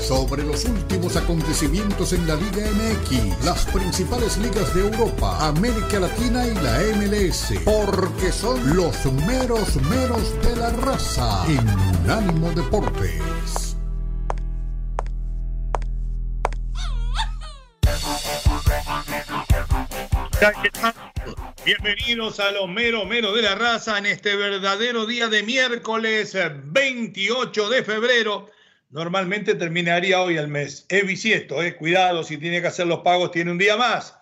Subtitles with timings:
[0.00, 6.46] sobre los últimos acontecimientos en la Liga MX, las principales ligas de Europa, América Latina
[6.46, 11.68] y la MLS, porque son los meros meros de la raza en
[12.04, 13.76] Unánimo Deportes.
[21.64, 27.68] Bienvenidos a los mero mero de la raza en este verdadero día de miércoles 28
[27.68, 28.48] de febrero.
[28.90, 30.86] Normalmente terminaría hoy el mes.
[30.88, 31.76] Es bisiesto, eh.
[31.76, 34.14] cuidado, si tiene que hacer los pagos, tiene un día más.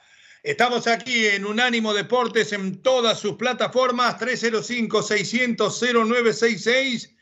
[0.42, 7.14] Estamos aquí en Unánimo Deportes en todas sus plataformas, 305-600-0966,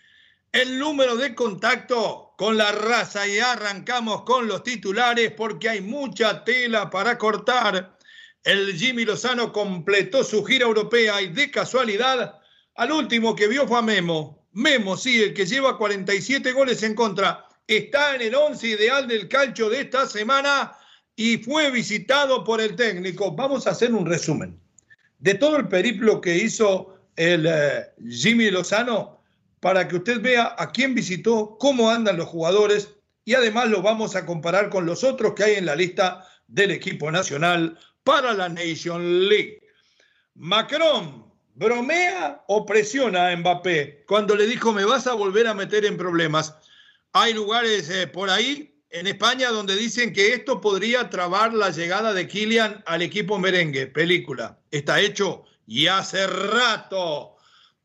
[0.52, 6.44] el número de contacto con la raza y arrancamos con los titulares porque hay mucha
[6.44, 7.98] tela para cortar.
[8.42, 12.40] El Jimmy Lozano completó su gira europea y de casualidad,
[12.74, 14.43] al último que vio fue a Memo.
[14.54, 19.28] Memo, sí, el que lleva 47 goles en contra, está en el 11 ideal del
[19.28, 20.72] calcio de esta semana
[21.16, 23.32] y fue visitado por el técnico.
[23.32, 24.58] Vamos a hacer un resumen
[25.18, 29.20] de todo el periplo que hizo el eh, Jimmy Lozano
[29.58, 32.90] para que usted vea a quién visitó, cómo andan los jugadores
[33.24, 36.70] y además lo vamos a comparar con los otros que hay en la lista del
[36.70, 39.62] equipo nacional para la Nation League.
[40.34, 45.84] Macron, ¿bromea o presiona a Mbappé cuando le dijo me vas a volver a meter
[45.84, 46.54] en problemas?
[47.12, 52.12] Hay lugares eh, por ahí en España donde dicen que esto podría trabar la llegada
[52.12, 53.86] de Kylian al equipo merengue.
[53.88, 54.58] Película.
[54.70, 57.36] Está hecho y hace rato.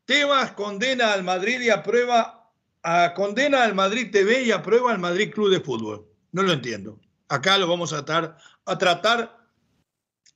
[0.04, 5.32] Tebas condena al Madrid y aprueba, a, condena al Madrid TV y aprueba al Madrid
[5.32, 6.06] Club de Fútbol.
[6.32, 7.00] No lo entiendo.
[7.28, 8.04] Acá lo vamos a
[8.66, 9.48] a tratar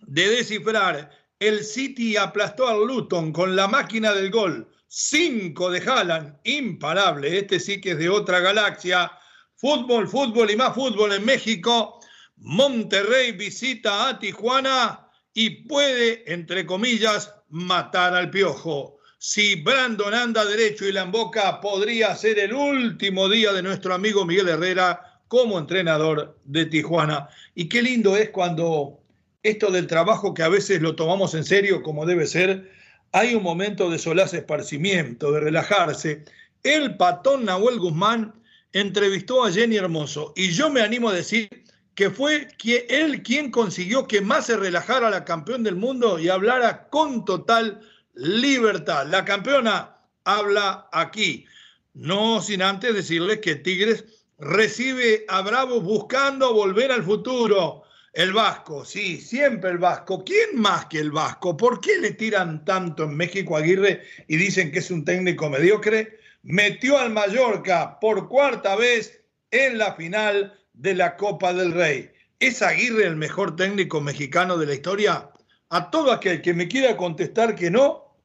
[0.01, 1.11] de descifrar.
[1.39, 4.69] El City aplastó al Luton con la máquina del gol.
[4.87, 7.39] Cinco de Haaland, imparable.
[7.39, 9.11] Este sí que es de otra galaxia.
[9.56, 12.00] Fútbol, fútbol y más fútbol en México.
[12.37, 18.99] Monterrey visita a Tijuana y puede, entre comillas, matar al piojo.
[19.19, 24.25] Si Brandon anda derecho y la emboca, podría ser el último día de nuestro amigo
[24.25, 27.28] Miguel Herrera como entrenador de Tijuana.
[27.55, 29.03] Y qué lindo es cuando
[29.44, 32.72] esto del trabajo que a veces lo tomamos en serio como debe ser,
[33.12, 36.25] hay un momento de solaz esparcimiento, de relajarse.
[36.65, 38.34] El patón Nahuel Guzmán
[38.72, 41.49] entrevistó a Jenny Hermoso y yo me animo a decir
[41.94, 42.49] que fue
[42.88, 47.81] él quien consiguió que más se relajara la campeón del mundo y hablara con total
[48.15, 49.06] libertad.
[49.06, 51.44] La campeona habla aquí,
[51.93, 54.04] no sin antes decirles que Tigres
[54.38, 57.84] recibe a Bravo buscando volver al futuro
[58.15, 60.25] el Vasco, sí, siempre el Vasco.
[60.25, 61.57] ¿Quién más que el Vasco?
[61.57, 65.51] ¿Por qué le tiran tanto en México a Aguirre y dicen que es un técnico
[65.51, 66.21] mediocre?
[66.45, 72.11] Metió al Mallorca por cuarta vez en la final de la Copa del Rey.
[72.39, 75.31] ¿Es Aguirre el mejor técnico mexicano de la historia?
[75.71, 78.17] A todo aquel que me quiera contestar que no,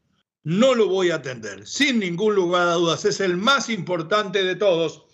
[0.44, 1.66] no lo voy a atender.
[1.66, 5.09] Sin ningún lugar a dudas, es el más importante de todos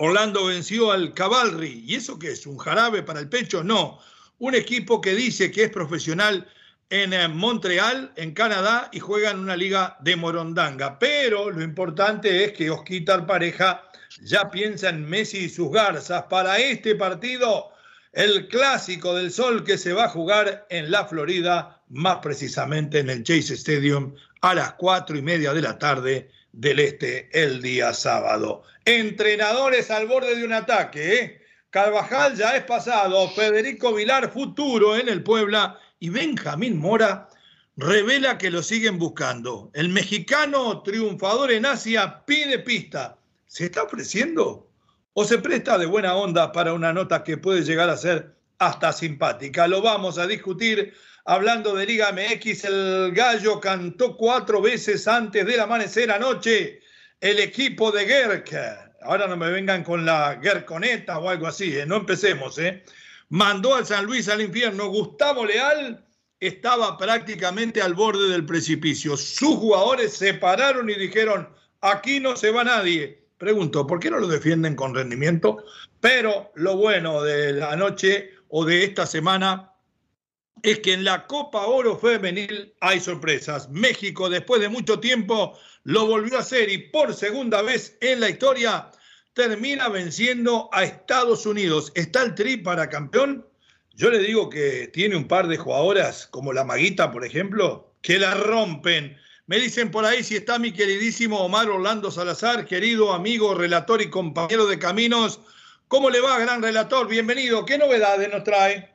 [0.00, 1.82] Orlando venció al Cavalry.
[1.84, 2.46] ¿Y eso qué es?
[2.46, 3.64] ¿Un jarabe para el pecho?
[3.64, 3.98] No.
[4.38, 6.46] Un equipo que dice que es profesional
[6.88, 11.00] en eh, Montreal, en Canadá, y juega en una liga de Morondanga.
[11.00, 13.82] Pero lo importante es que Osquitar Pareja
[14.22, 17.70] ya piensa en Messi y sus garzas para este partido,
[18.12, 23.10] el clásico del sol que se va a jugar en la Florida, más precisamente en
[23.10, 27.92] el Chase Stadium, a las cuatro y media de la tarde del Este el día
[27.92, 28.62] sábado.
[28.84, 31.20] Entrenadores al borde de un ataque.
[31.20, 31.42] ¿eh?
[31.70, 37.28] Carvajal ya es pasado, Federico Vilar futuro en el Puebla y Benjamín Mora
[37.76, 39.70] revela que lo siguen buscando.
[39.74, 43.18] El mexicano triunfador en Asia pide pista.
[43.46, 44.68] ¿Se está ofreciendo?
[45.12, 48.92] ¿O se presta de buena onda para una nota que puede llegar a ser hasta
[48.92, 49.66] simpática?
[49.68, 50.94] Lo vamos a discutir
[51.30, 56.80] Hablando de Liga MX, el Gallo cantó cuatro veces antes del amanecer anoche.
[57.20, 58.56] El equipo de Gerk,
[59.02, 61.84] ahora no me vengan con la Gerconeta o algo así, ¿eh?
[61.84, 62.82] no empecemos, ¿eh?
[63.28, 64.88] mandó al San Luis al infierno.
[64.88, 66.02] Gustavo Leal
[66.40, 69.14] estaba prácticamente al borde del precipicio.
[69.14, 71.46] Sus jugadores se pararon y dijeron,
[71.82, 73.22] aquí no se va nadie.
[73.36, 75.62] Pregunto, ¿por qué no lo defienden con rendimiento?
[76.00, 79.72] Pero lo bueno de la noche o de esta semana
[80.62, 83.68] es que en la Copa Oro Femenil hay sorpresas.
[83.70, 88.30] México, después de mucho tiempo, lo volvió a hacer y por segunda vez en la
[88.30, 88.90] historia
[89.34, 91.92] termina venciendo a Estados Unidos.
[91.94, 93.46] ¿Está el Tri para campeón?
[93.94, 98.18] Yo le digo que tiene un par de jugadoras, como la Maguita, por ejemplo, que
[98.18, 99.16] la rompen.
[99.46, 104.10] Me dicen por ahí si está mi queridísimo Omar Orlando Salazar, querido amigo, relator y
[104.10, 105.40] compañero de caminos.
[105.88, 107.08] ¿Cómo le va, gran relator?
[107.08, 107.64] Bienvenido.
[107.64, 108.94] ¿Qué novedades nos trae?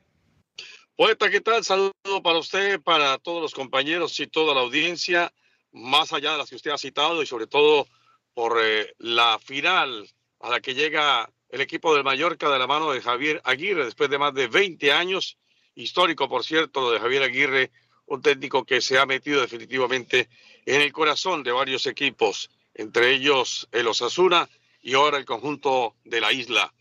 [0.95, 1.63] Poeta, ¿qué tal?
[1.63, 1.91] Saludo
[2.21, 5.33] para usted, para todos los compañeros y toda la audiencia,
[5.71, 7.87] más allá de las que usted ha citado y sobre todo
[8.35, 10.07] por eh, la final
[10.39, 14.11] a la que llega el equipo del Mallorca de la mano de Javier Aguirre después
[14.11, 15.39] de más de 20 años,
[15.73, 17.71] histórico por cierto, de Javier Aguirre,
[18.05, 20.29] un técnico que se ha metido definitivamente
[20.67, 24.47] en el corazón de varios equipos, entre ellos el Osasuna
[24.79, 26.71] y ahora el conjunto de la isla.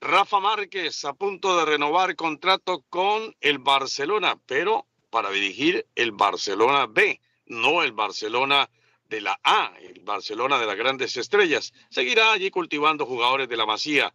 [0.00, 6.86] Rafa Márquez a punto de renovar contrato con el Barcelona, pero para dirigir el Barcelona
[6.86, 8.70] B, no el Barcelona
[9.08, 11.72] de la A, el Barcelona de las grandes estrellas.
[11.90, 14.14] Seguirá allí cultivando jugadores de la Masía.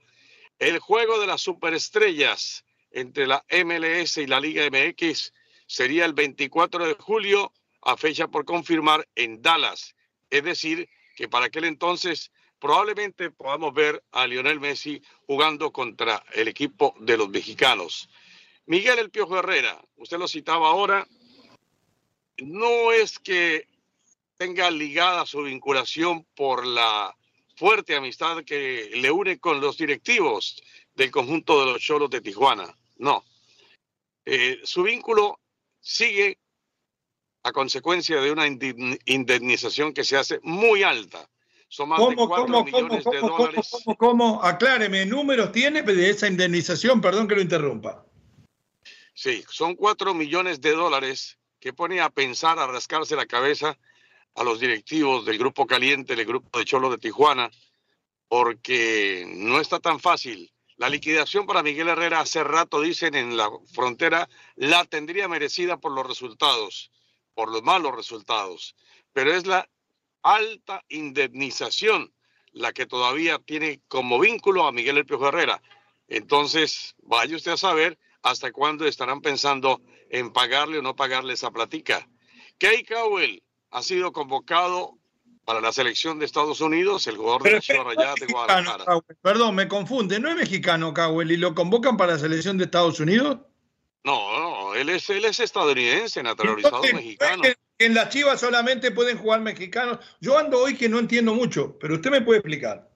[0.57, 5.33] El juego de las superestrellas entre la MLS y la Liga MX
[5.67, 7.51] sería el 24 de julio,
[7.81, 9.95] a fecha por confirmar en Dallas.
[10.29, 10.87] Es decir,
[11.17, 12.31] que para aquel entonces
[12.63, 18.07] probablemente podamos ver a Lionel Messi jugando contra el equipo de los mexicanos.
[18.67, 21.05] Miguel El Piojo Herrera, usted lo citaba ahora,
[22.37, 23.67] no es que
[24.37, 27.13] tenga ligada su vinculación por la
[27.57, 30.63] fuerte amistad que le une con los directivos
[30.95, 32.73] del conjunto de los Cholos de Tijuana.
[32.95, 33.25] No.
[34.23, 35.41] Eh, su vínculo
[35.81, 36.39] sigue
[37.43, 41.29] a consecuencia de una indemnización que se hace muy alta
[41.73, 43.71] son más de 4 millones de dólares.
[43.83, 47.01] ¿cómo, cómo, Acláreme, ¿números tiene de esa indemnización?
[47.01, 48.05] Perdón que lo interrumpa.
[49.15, 53.75] Sí, son 4 millones de dólares que pone a pensar, a rascarse la cabeza
[54.35, 57.49] a los directivos del Grupo Caliente, del Grupo de Cholo de Tijuana,
[58.27, 60.53] porque no está tan fácil.
[60.77, 65.91] La liquidación para Miguel Herrera hace rato, dicen en la frontera, la tendría merecida por
[65.91, 66.91] los resultados,
[67.33, 68.75] por los malos resultados,
[69.11, 69.67] pero es la
[70.23, 72.11] alta indemnización,
[72.51, 75.61] la que todavía tiene como vínculo a Miguel El Piojo Herrera.
[76.07, 81.51] Entonces, vaya usted a saber hasta cuándo estarán pensando en pagarle o no pagarle esa
[81.51, 82.07] platica.
[82.57, 84.97] Kay Cowell ha sido convocado
[85.45, 88.85] para la selección de Estados Unidos, el jugador de la Ciudad Rayada de Guadalajara.
[89.21, 92.99] Perdón, me confunde, ¿no es mexicano Cowell y lo convocan para la selección de Estados
[92.99, 93.39] Unidos?
[94.05, 97.43] No, no, él es, él es estadounidense, naturalizado mexicano
[97.79, 99.99] en las Chivas solamente pueden jugar mexicanos.
[100.21, 102.89] Yo ando hoy que no entiendo mucho, pero usted me puede explicar.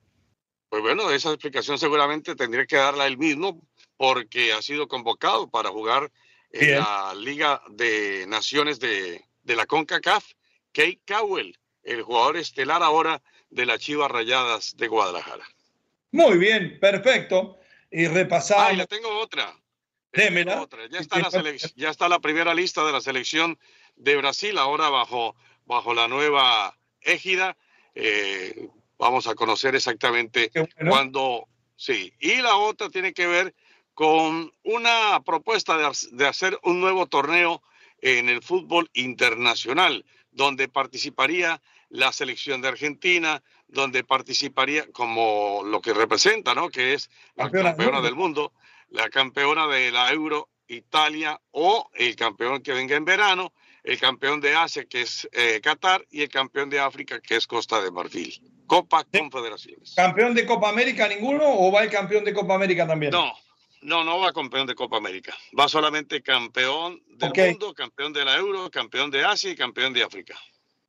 [0.69, 3.61] Pues bueno, esa explicación seguramente tendría que darla él mismo
[3.95, 6.11] porque ha sido convocado para jugar
[6.51, 10.25] en la Liga de Naciones de, la CONCACAF.
[10.73, 15.45] Kate Cowell, el jugador estelar ahora de las Chivas Rayadas de Guadalajara.
[16.11, 17.57] Muy bien, perfecto.
[17.89, 18.65] Y repasamos.
[18.67, 19.55] Ah, y le tengo otra.
[20.59, 20.87] Otra.
[20.89, 23.59] Ya, está la ya está la primera lista de la selección
[23.97, 25.35] de Brasil, ahora bajo,
[25.65, 27.57] bajo la nueva égida.
[27.95, 30.51] Eh, vamos a conocer exactamente
[30.87, 32.13] cuándo, sí.
[32.19, 33.53] Y la otra tiene que ver
[33.93, 37.61] con una propuesta de, de hacer un nuevo torneo
[37.99, 45.93] en el fútbol internacional, donde participaría la selección de Argentina, donde participaría como lo que
[45.93, 46.69] representa, ¿no?
[46.69, 48.53] Que es la campeona del mundo,
[48.89, 53.53] la campeona de la Euro Italia o el campeón que venga en verano
[53.87, 57.47] el campeón de Asia, que es eh, Qatar, y el campeón de África, que es
[57.47, 58.37] Costa de Marfil.
[58.67, 59.93] Copa Confederaciones.
[59.95, 63.13] ¿Campeón de Copa América ninguno o va el campeón de Copa América también?
[63.13, 63.31] No,
[63.81, 65.33] no, no va campeón de Copa América.
[65.57, 70.03] Va solamente campeón del mundo, campeón de la Euro, campeón de Asia y campeón de
[70.03, 70.35] África.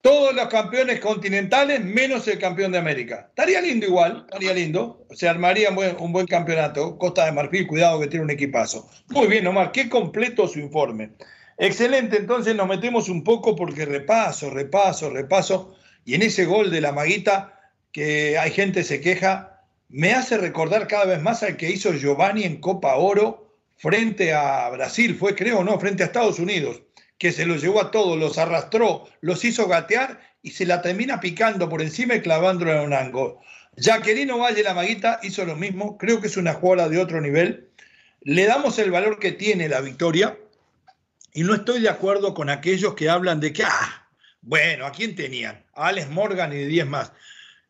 [0.01, 3.27] Todos los campeones continentales menos el campeón de América.
[3.29, 5.07] Estaría lindo igual, estaría lindo.
[5.11, 6.99] Se armaría un buen, un buen campeonato.
[6.99, 8.91] Costa de Marfil, cuidado que tiene un equipazo.
[9.11, 11.13] Muy bien, Omar, qué completo su informe.
[11.61, 15.75] Excelente, entonces nos metemos un poco porque repaso, repaso, repaso.
[16.05, 17.61] Y en ese gol de la maguita,
[17.91, 22.45] que hay gente se queja, me hace recordar cada vez más al que hizo Giovanni
[22.45, 26.81] en Copa Oro frente a Brasil, fue creo, no, frente a Estados Unidos,
[27.19, 31.19] que se los llevó a todos, los arrastró, los hizo gatear y se la termina
[31.19, 33.41] picando por encima y clavándola en un ángulo.
[33.77, 37.69] Jaquelino Valle, la maguita, hizo lo mismo, creo que es una jugada de otro nivel.
[38.21, 40.37] Le damos el valor que tiene la victoria,
[41.33, 44.09] y no estoy de acuerdo con aquellos que hablan de que, ah,
[44.41, 45.65] bueno, ¿a quién tenían?
[45.75, 47.13] A Alex Morgan y de 10 más.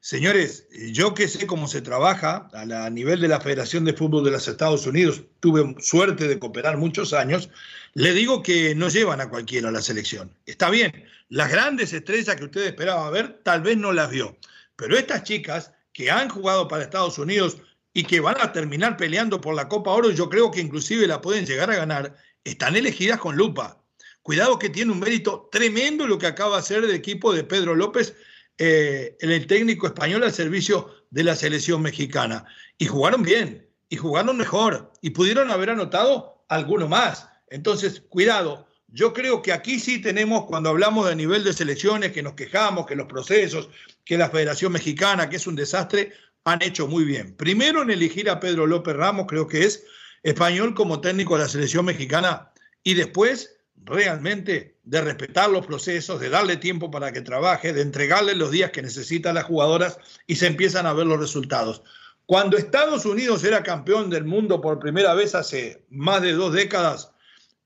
[0.00, 4.30] Señores, yo que sé cómo se trabaja a, nivel de la Federación de Fútbol de
[4.30, 7.50] los Estados Unidos, tuve suerte de cooperar muchos años,
[7.94, 10.32] le digo que no llevan a cualquiera a la selección.
[10.46, 14.38] Está bien, las grandes estrellas que usted esperaba ver, tal vez no las vio,
[14.76, 17.58] pero estas chicas que han jugado para Estados Unidos
[17.92, 21.20] y que van a terminar peleando por la Copa Oro, yo creo que inclusive la
[21.20, 23.82] pueden llegar a ganar, están elegidas con lupa.
[24.22, 27.74] Cuidado que tiene un mérito tremendo lo que acaba de hacer el equipo de Pedro
[27.74, 28.14] López
[28.58, 32.44] eh, el técnico español al servicio de la selección mexicana.
[32.76, 37.28] Y jugaron bien, y jugaron mejor, y pudieron haber anotado alguno más.
[37.48, 38.66] Entonces, cuidado.
[38.88, 42.86] Yo creo que aquí sí tenemos, cuando hablamos de nivel de selecciones, que nos quejamos,
[42.86, 43.68] que los procesos,
[44.04, 46.12] que la Federación Mexicana, que es un desastre,
[46.44, 47.36] han hecho muy bien.
[47.36, 49.84] Primero en elegir a Pedro López Ramos, creo que es
[50.22, 56.30] español como técnico de la selección mexicana, y después realmente de respetar los procesos, de
[56.30, 60.46] darle tiempo para que trabaje, de entregarle los días que necesitan las jugadoras y se
[60.46, 61.82] empiezan a ver los resultados.
[62.26, 67.12] Cuando Estados Unidos era campeón del mundo por primera vez hace más de dos décadas,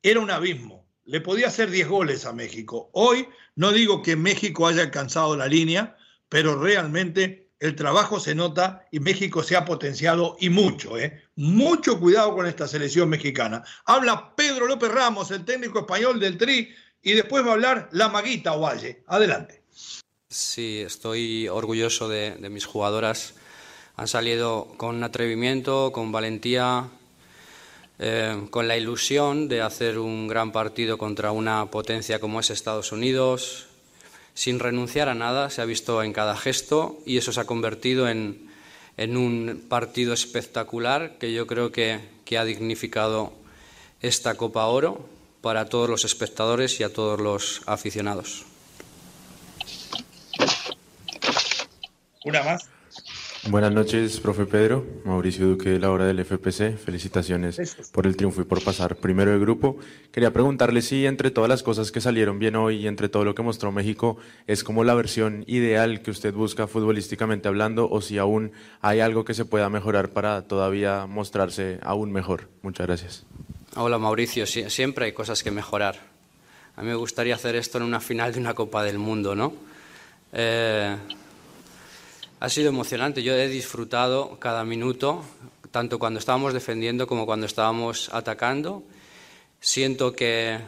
[0.03, 0.87] era un abismo.
[1.05, 2.89] Le podía hacer 10 goles a México.
[2.93, 5.97] Hoy no digo que México haya alcanzado la línea,
[6.29, 11.23] pero realmente el trabajo se nota y México se ha potenciado y mucho, ¿eh?
[11.37, 13.63] Mucho cuidado con esta selección mexicana.
[13.85, 18.09] Habla Pedro López Ramos, el técnico español del Tri, y después va a hablar la
[18.09, 19.05] maguita Ovalle.
[19.07, 19.63] Adelante.
[20.29, 23.35] Sí, estoy orgulloso de, mis jugadoras.
[23.95, 26.89] Han salido con atrevimiento, con valentía,
[28.01, 32.91] eh, con la ilusión de hacer un gran partido contra una potencia como es Estados
[32.91, 33.69] Unidos,
[34.35, 38.09] sin renunciar a nada, se ha visto en cada gesto y eso se ha convertido
[38.09, 38.51] en,
[38.99, 43.33] un partido espectacular que yo creo que, que ha dignificado
[44.01, 45.09] esta Copa Oro
[45.41, 48.45] para todos los espectadores y a todos los aficionados.
[52.25, 52.69] Una más.
[53.49, 54.87] Buenas noches, profe Pedro.
[55.05, 56.79] Mauricio Duque de la hora del FPC.
[56.79, 59.79] Felicitaciones por el triunfo y por pasar primero de grupo.
[60.13, 63.35] Quería preguntarle si entre todas las cosas que salieron bien hoy y entre todo lo
[63.35, 68.17] que mostró México es como la versión ideal que usted busca futbolísticamente hablando o si
[68.17, 72.49] aún hay algo que se pueda mejorar para todavía mostrarse aún mejor.
[72.63, 73.27] Muchas gracias.
[73.75, 75.97] Hola Mauricio, siempre hay cosas que mejorar.
[76.77, 79.53] A mí me gustaría hacer esto en una final de una Copa del Mundo, ¿no?
[80.33, 80.97] Eh,
[82.43, 83.23] ha sido emocionante.
[83.23, 85.23] Yo he disfrutado cada minuto,
[85.71, 88.83] tanto cuando estábamos defendiendo como cuando estábamos atacando.
[89.61, 90.59] Siento que,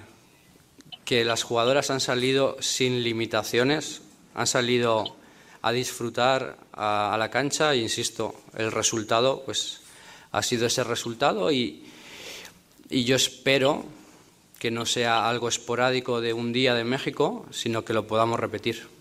[1.05, 4.03] que las jugadoras han salido sin limitaciones,
[4.37, 5.17] han salido
[5.63, 9.81] a disfrutar a, la cancha e insisto, el resultado pues
[10.31, 11.83] ha sido ese resultado y,
[12.89, 13.85] y yo espero
[14.61, 18.94] que no sea algo esporádico de un día de México, sino que lo podamos repetir.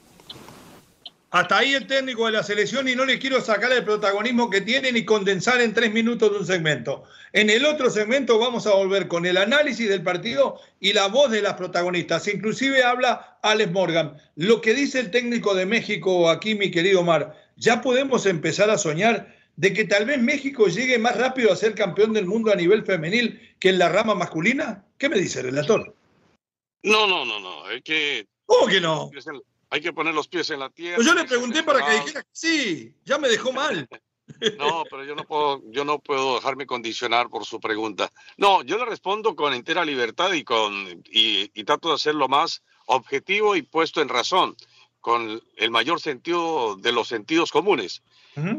[1.33, 4.61] Hasta ahí el técnico de la selección y no le quiero sacar el protagonismo que
[4.61, 7.05] tiene ni condensar en tres minutos de un segmento.
[7.31, 11.31] En el otro segmento vamos a volver con el análisis del partido y la voz
[11.31, 12.27] de las protagonistas.
[12.27, 14.15] Inclusive habla Alex Morgan.
[14.35, 18.77] Lo que dice el técnico de México aquí, mi querido Omar, ya podemos empezar a
[18.77, 22.55] soñar de que tal vez México llegue más rápido a ser campeón del mundo a
[22.55, 24.85] nivel femenil que en la rama masculina.
[24.99, 25.95] ¿Qué me dice, relator?
[26.83, 27.71] No, no, no, no.
[27.71, 28.27] Es que...
[28.45, 29.09] ¿Cómo que no?
[29.73, 30.97] Hay que poner los pies en la tierra.
[30.97, 33.89] Pues yo le pregunté para que dijera que sí, ya me dejó mal.
[34.57, 38.09] No, pero yo no puedo, yo no puedo dejarme condicionar por su pregunta.
[38.37, 43.55] No, yo le respondo con entera libertad y con y, trato de hacerlo más objetivo
[43.57, 44.55] y puesto en razón,
[45.01, 48.01] con el mayor sentido de los sentidos comunes.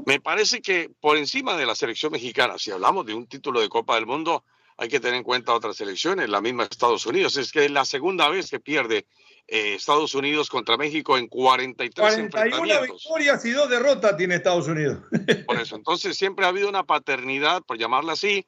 [0.07, 3.71] Me parece que por encima de la selección mexicana, si hablamos de un título de
[3.71, 4.45] Copa del Mundo,
[4.77, 7.37] hay que tener en cuenta otras selecciones, la misma Estados Unidos.
[7.39, 9.07] Es que es la segunda vez que pierde
[9.47, 14.99] eh, Estados Unidos contra México en 43 41 victorias y dos derrotas tiene Estados Unidos.
[15.47, 18.47] Por eso, entonces siempre ha habido una paternidad, por llamarla así,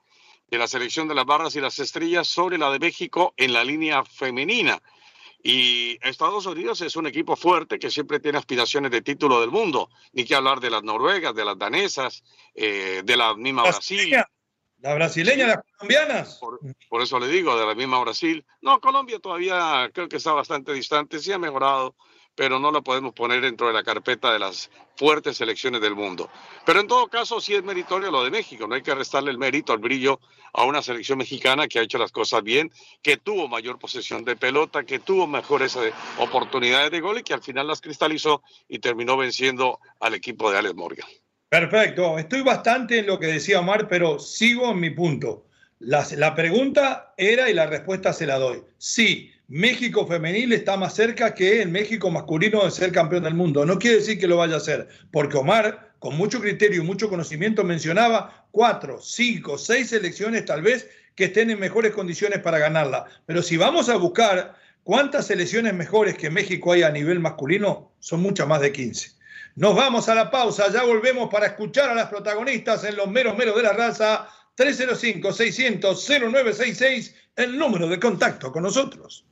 [0.51, 3.65] de la selección de las barras y las estrellas sobre la de México en la
[3.65, 4.81] línea femenina.
[5.43, 9.91] Y Estados Unidos es un equipo fuerte que siempre tiene aspiraciones de título del mundo.
[10.13, 12.25] Ni que hablar de las noruegas, de las danesas,
[12.55, 14.17] eh, de la misma Brasil.
[14.79, 16.41] La brasileña, las colombianas.
[16.89, 18.45] Por, eso le digo, de la misma Brasil.
[18.61, 21.97] No, Colombia todavía creo que está bastante distante, sí ha mejorado,
[22.35, 26.31] pero no la podemos poner dentro de la carpeta de las fuertes selecciones del mundo.
[26.67, 29.39] Pero en todo caso, sí es meritorio lo de México, no hay que restarle el
[29.39, 30.21] mérito, el brillo
[30.53, 32.71] a una selección mexicana que ha hecho las cosas bien,
[33.03, 37.35] que tuvo mayor posesión de pelota, que tuvo mejores eh, oportunidades de gol y que
[37.35, 41.09] al final las cristalizó y terminó venciendo al equipo de Alex Morgan.
[41.49, 45.47] Perfecto, estoy bastante en lo que decía Omar, pero sigo en mi punto.
[45.79, 48.65] La, pregunta era y la respuesta se la doy.
[48.79, 53.65] Sí, México femenil está más cerca que el México masculino de ser campeón del mundo.
[53.65, 57.09] No quiere decir que lo vaya a hacer, porque Omar, con mucho criterio y mucho
[57.09, 63.05] conocimiento, mencionaba cuatro, cinco, seis selecciones tal vez que estén en mejores condiciones para ganarla.
[63.25, 68.21] Pero si vamos a buscar cuántas selecciones mejores que México hay a nivel masculino, son
[68.21, 69.16] muchas más de 15.
[69.57, 73.35] Nos vamos a la pausa, ya volvemos para escuchar a las protagonistas en los meros
[73.39, 74.29] meros de la raza.
[74.55, 79.25] 305-600-0966, el número de contacto con nosotros.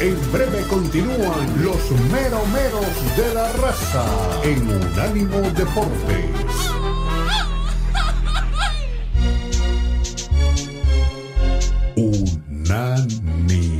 [0.00, 4.04] En breve continúan los meromeros de la raza
[4.42, 6.26] en Unánimo Deportes.
[11.96, 13.75] Unánimo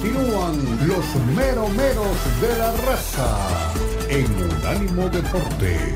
[0.00, 3.74] Continúan los meromeros de la raza
[4.08, 5.92] en Unánimo Deportes.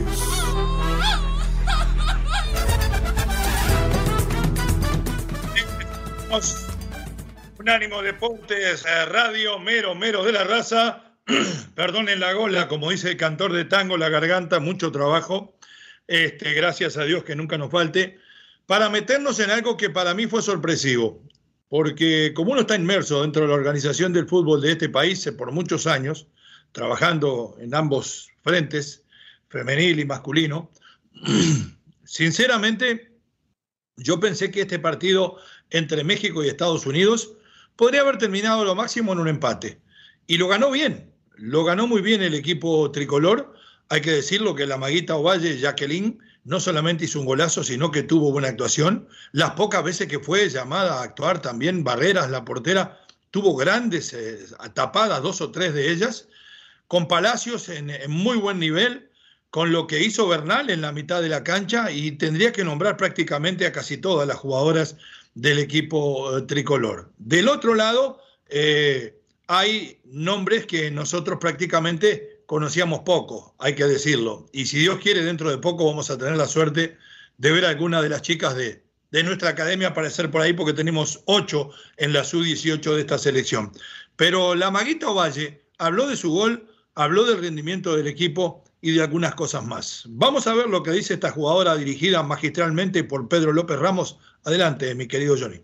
[7.59, 11.15] Unánimo Deportes, eh, Radio Mero Mero de la Raza.
[11.75, 15.57] Perdonen la gola, como dice el cantor de tango, la garganta, mucho trabajo.
[16.07, 18.19] Este, gracias a Dios que nunca nos falte.
[18.67, 21.23] Para meternos en algo que para mí fue sorpresivo,
[21.75, 25.51] porque como uno está inmerso dentro de la organización del fútbol de este país por
[25.51, 26.29] muchos años,
[26.71, 29.03] trabajando en ambos frentes,
[29.49, 30.71] femenil y masculino,
[32.05, 33.19] sinceramente
[33.97, 35.39] yo pensé que este partido
[35.71, 37.33] entre México y Estados Unidos,
[37.75, 39.81] podría haber terminado lo máximo en un empate.
[40.29, 43.53] Y lo ganó bien, lo ganó muy bien el equipo tricolor.
[43.89, 48.03] Hay que decirlo que la maguita Ovalle, Jacqueline, no solamente hizo un golazo, sino que
[48.03, 49.09] tuvo buena actuación.
[49.33, 54.39] Las pocas veces que fue llamada a actuar también, Barreras, la portera, tuvo grandes eh,
[54.75, 56.29] tapadas, dos o tres de ellas,
[56.87, 59.11] con Palacios en muy buen nivel
[59.55, 62.97] con lo que hizo Bernal en la mitad de la cancha y tendría que nombrar
[62.97, 64.97] prácticamente a casi todas las jugadoras
[65.35, 67.13] del equipo eh, tricolor.
[67.19, 74.47] Del otro lado, eh, hay nombres que nosotros prácticamente conocíamos poco, hay que decirlo.
[74.53, 76.97] Y si Dios quiere, dentro de poco vamos a tener la suerte
[77.39, 80.73] de ver a alguna de las chicas de, de nuestra academia aparecer por ahí, porque
[80.73, 83.73] tenemos ocho en la sub-18 de esta selección.
[84.17, 89.03] Pero la Maguita Ovalle habló de su gol, habló del rendimiento del equipo y de
[89.03, 90.05] algunas cosas más.
[90.09, 94.19] Vamos a ver lo que dice esta jugadora dirigida magistralmente por Pedro López Ramos.
[94.45, 95.61] Adelante, mi querido Johnny.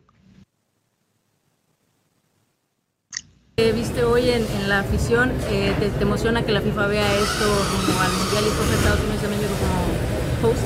[3.61, 7.44] Viste hoy en, la afición, eh, te, emociona que la FIFA vea esto
[7.87, 10.61] como al Mundial y por Estados Unidos también como host?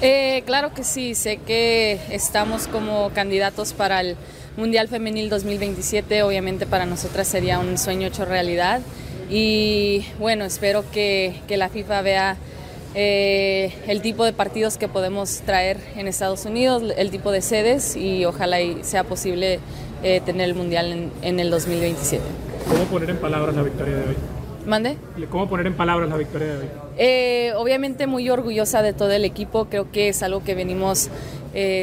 [0.00, 4.16] Eh, claro que sí, sé que estamos como candidatos para el
[4.56, 8.82] Mundial Femenil 2027, obviamente para nosotras sería un sueño hecho realidad
[9.28, 12.36] y bueno, espero que, la FIFA vea
[12.94, 17.96] eh, el tipo de partidos que podemos traer en Estados Unidos, el tipo de sedes
[17.96, 19.58] y ojalá sea posible
[20.02, 22.24] eh, tener el Mundial en, el 2027.
[22.68, 24.16] ¿Cómo poner en palabras la victoria de hoy?
[24.66, 24.96] ¿Mande?
[25.30, 26.68] ¿Cómo poner en palabras la victoria de hoy?
[26.98, 31.08] Eh, obviamente muy orgullosa de todo el equipo, creo que es algo que venimos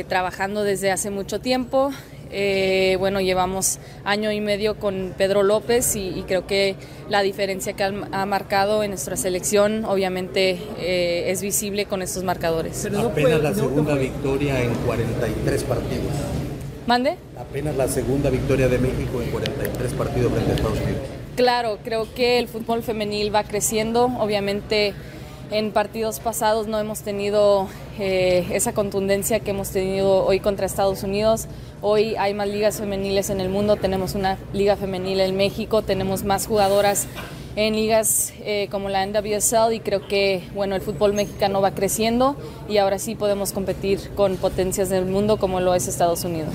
[0.08, 1.92] trabajando desde hace mucho tiempo.
[2.36, 6.76] Eh, bueno, llevamos año y medio con Pedro López y, creo que
[7.08, 12.86] la diferencia que ha, marcado en nuestra selección obviamente eh, es visible con estos marcadores.
[12.86, 16.43] Apenas la segunda victoria en 43 partidos.
[16.88, 17.18] ¿Mande?
[17.40, 21.02] Apenas la segunda victoria de México en 43 partidos frente a Estados Unidos.
[21.36, 24.94] Claro, creo que el fútbol femenil va creciendo, obviamente
[25.52, 27.68] en partidos pasados no hemos tenido
[28.00, 31.48] eh, esa contundencia que hemos tenido hoy contra Estados Unidos.
[31.82, 36.24] Hoy hay más ligas femeniles en el mundo, tenemos una liga femenil en México, tenemos
[36.24, 37.08] más jugadoras
[37.56, 42.36] en ligas eh, como la NWSL y creo que bueno el fútbol mexicano va creciendo
[42.68, 46.54] y ahora sí podemos competir con potencias del mundo como lo es Estados Unidos.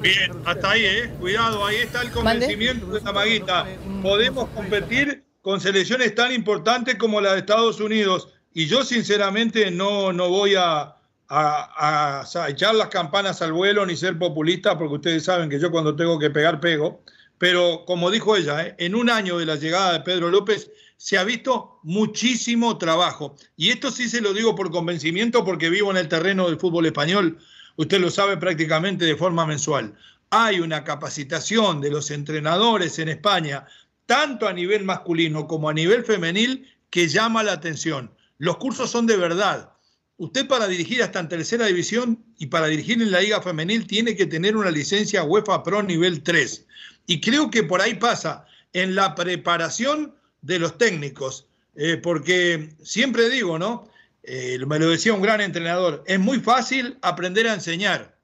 [0.00, 1.10] Bien, hasta ahí, eh.
[1.18, 3.66] cuidado, ahí está el convencimiento de la maguita.
[4.02, 8.28] Podemos competir con selecciones tan importantes como la de Estados Unidos.
[8.52, 10.96] Y yo sinceramente no, no voy a,
[11.28, 15.94] a, echar las campanas al vuelo ni ser populista, porque ustedes saben que yo cuando
[15.94, 17.02] tengo que pegar, pego.
[17.38, 18.74] Pero como dijo ella, ¿eh?
[18.78, 23.36] en un año de la llegada de Pedro López se ha visto muchísimo trabajo.
[23.56, 26.86] Y esto sí se lo digo por convencimiento porque vivo en el terreno del fútbol
[26.86, 27.38] español.
[27.76, 29.94] Usted lo sabe prácticamente de forma mensual.
[30.30, 33.66] Hay una capacitación de los entrenadores en España
[34.06, 38.12] tanto a nivel masculino como a nivel femenil, que llama la atención.
[38.38, 39.72] Los cursos son de verdad.
[40.16, 44.16] Usted para dirigir hasta en tercera división y para dirigir en la liga femenil tiene
[44.16, 46.65] que tener una licencia UEFA Pro nivel 3.
[47.06, 51.46] Y creo que por ahí pasa en la preparación de los técnicos.
[51.76, 53.88] eh, porque siempre digo, ¿no?
[54.22, 58.16] Eh, me lo decía un gran entrenador, es muy fácil aprender a enseñar.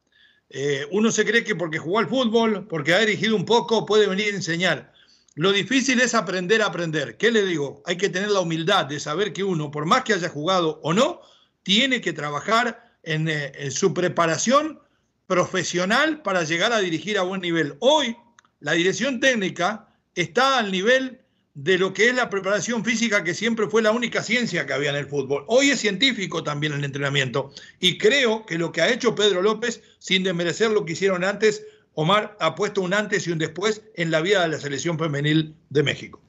[0.51, 4.07] Eh, uno se cree que porque jugó al fútbol, porque ha dirigido un poco, puede
[4.07, 4.93] venir a enseñar.
[5.35, 7.17] Lo difícil es aprender a aprender.
[7.17, 7.83] ¿Qué le digo?
[7.87, 10.93] Hay que tener la humildad de saber que uno, por más que haya jugado o
[10.93, 11.21] no,
[11.63, 14.81] tiene que trabajar en, en su preparación
[15.27, 17.77] profesional para llegar a dirigir a buen nivel.
[17.81, 18.17] Hoy,
[18.63, 21.21] la dirección técnica está al nivel
[21.55, 24.91] de lo que es la preparación física, que siempre fue la única ciencia que había
[24.91, 25.45] en el fútbol.
[25.49, 27.53] Hoy es científico también el entrenamiento.
[27.81, 31.67] Y creo que lo que ha hecho Pedro López, sin desmerecer lo que hicieron antes,
[31.95, 35.55] Omar ha puesto un antes y un después en la vida de la selección femenil
[35.69, 36.21] de México.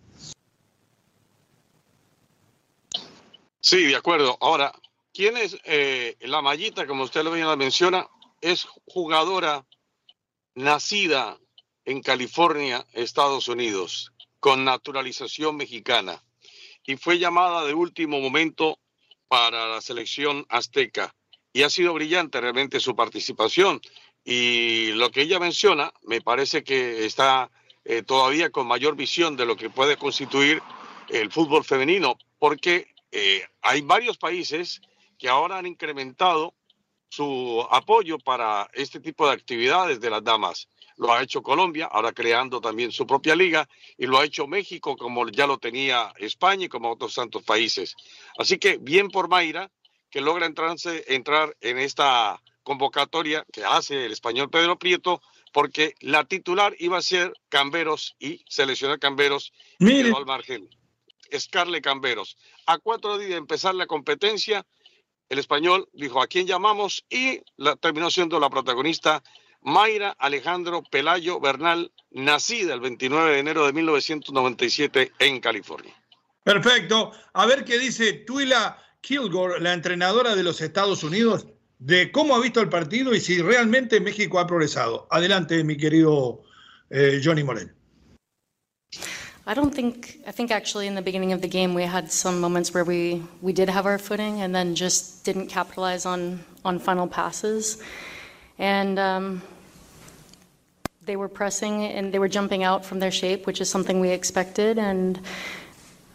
[3.62, 4.38] Sí, de acuerdo.
[4.41, 4.74] Ahora,
[5.13, 8.08] ¿quién es eh, la mallita, como usted lo menciona?
[8.41, 9.65] Es jugadora
[10.56, 11.39] nacida
[11.86, 16.24] en California, Estados Unidos con naturalización mexicana
[16.86, 18.80] y fue llamada de último momento
[19.28, 21.15] para la selección azteca.
[21.54, 23.80] Y ha sido brillante realmente su participación.
[24.26, 27.50] Y lo que ella menciona me parece que está
[27.86, 30.62] eh, todavía con mayor visión de lo que puede constituir
[31.10, 34.82] el fútbol femenino, porque eh, hay varios países
[35.17, 36.54] que ahora han incrementado
[37.10, 42.12] su apoyo para este tipo de actividades de las damas lo ha hecho Colombia, ahora
[42.12, 46.65] creando también su propia liga, y lo ha hecho México como ya lo tenía España
[46.65, 47.95] y como otros tantos países.
[48.38, 49.71] Así que bien por Mayra,
[50.10, 56.23] que logra entrarse, entrar en esta convocatoria que hace el español Pedro Prieto, porque la
[56.23, 60.69] titular iba a ser Camberos y seleccionar Camberos y al margen.
[61.36, 62.38] Scarle Camberos.
[62.65, 64.65] A cuatro días de empezar la competencia,
[65.29, 69.23] el español dijo a quién llamamos y la, terminó siendo la protagonista
[69.63, 75.93] Mayra Alejandro Pelayo Bernal, nacida el 29 de enero de 1997 en California.
[76.43, 77.12] Perfecto.
[77.34, 81.47] A ver qué dice Tuila Kilgore, la entrenadora de los Estados Unidos,
[81.80, 85.08] de cómo ha visto el partido y si realmente México ha progresado.
[85.10, 86.41] Adelante, mi querido
[86.89, 87.71] eh, Johnny Morel.
[89.45, 92.39] I don't think, I think actually in the beginning of the game we had some
[92.39, 96.80] moments where we, we did have our footing and then just didn't capitalize on, on
[96.80, 97.84] final passes.
[98.58, 99.41] And um,
[101.05, 104.09] they were pressing and they were jumping out from their shape, which is something we
[104.09, 104.77] expected.
[104.77, 105.19] And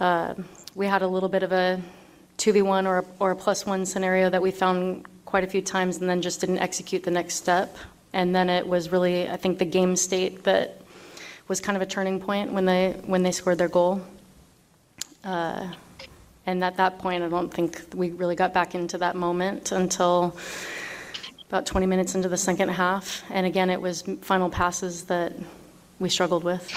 [0.01, 0.35] uh,
[0.75, 1.81] we had a little bit of a
[2.39, 5.99] 2v1 or a, or a plus one scenario that we found quite a few times
[5.99, 7.77] and then just didn't execute the next step.
[8.13, 10.81] And then it was really, I think, the game state that
[11.49, 14.01] was kind of a turning point when they when they scored their goal.
[15.25, 15.73] Uh,
[16.47, 20.35] and at that point, I don't think we really got back into that moment until
[21.49, 23.23] about 20 minutes into the second half.
[23.31, 25.33] And again, it was final passes that
[25.99, 26.71] we struggled with.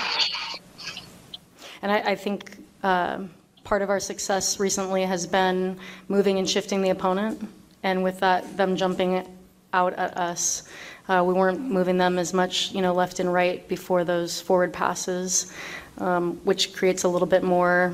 [1.81, 3.23] And I, I think uh,
[3.63, 7.47] part of our success recently has been moving and shifting the opponent.
[7.83, 9.27] And with that, them jumping
[9.73, 10.69] out at us,
[11.09, 14.71] uh, we weren't moving them as much, you know, left and right before those forward
[14.71, 15.51] passes,
[15.97, 17.93] um, which creates a little bit more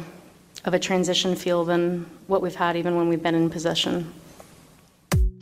[0.66, 4.14] of a transition feel than what we've had even when we've been in possession.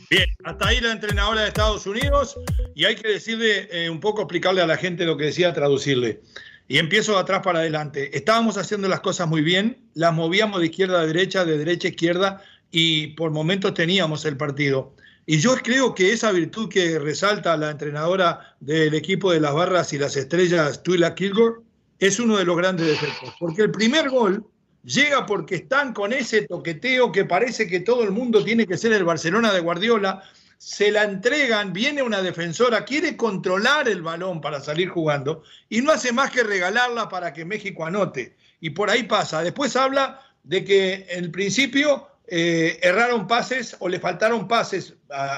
[0.08, 2.38] Bien, hasta ahí la entrenadora de Estados Unidos
[2.74, 6.20] y hay que decirle eh, un poco, explicarle a la gente lo que decía, traducirle.
[6.68, 8.16] Y empiezo de atrás para adelante.
[8.16, 11.90] Estábamos haciendo las cosas muy bien, las movíamos de izquierda a derecha, de derecha a
[11.90, 14.94] izquierda y por momentos teníamos el partido.
[15.26, 19.92] Y yo creo que esa virtud que resalta la entrenadora del equipo de las barras
[19.92, 21.62] y las estrellas, Twila Kilgore,
[21.98, 23.34] es uno de los grandes defectos.
[23.40, 24.46] Porque el primer gol
[24.86, 28.92] llega porque están con ese toqueteo que parece que todo el mundo tiene que ser
[28.92, 30.22] el Barcelona de Guardiola,
[30.58, 35.90] se la entregan, viene una defensora, quiere controlar el balón para salir jugando y no
[35.90, 38.36] hace más que regalarla para que México anote.
[38.60, 39.42] Y por ahí pasa.
[39.42, 44.94] Después habla de que en principio eh, erraron pases o le faltaron pases,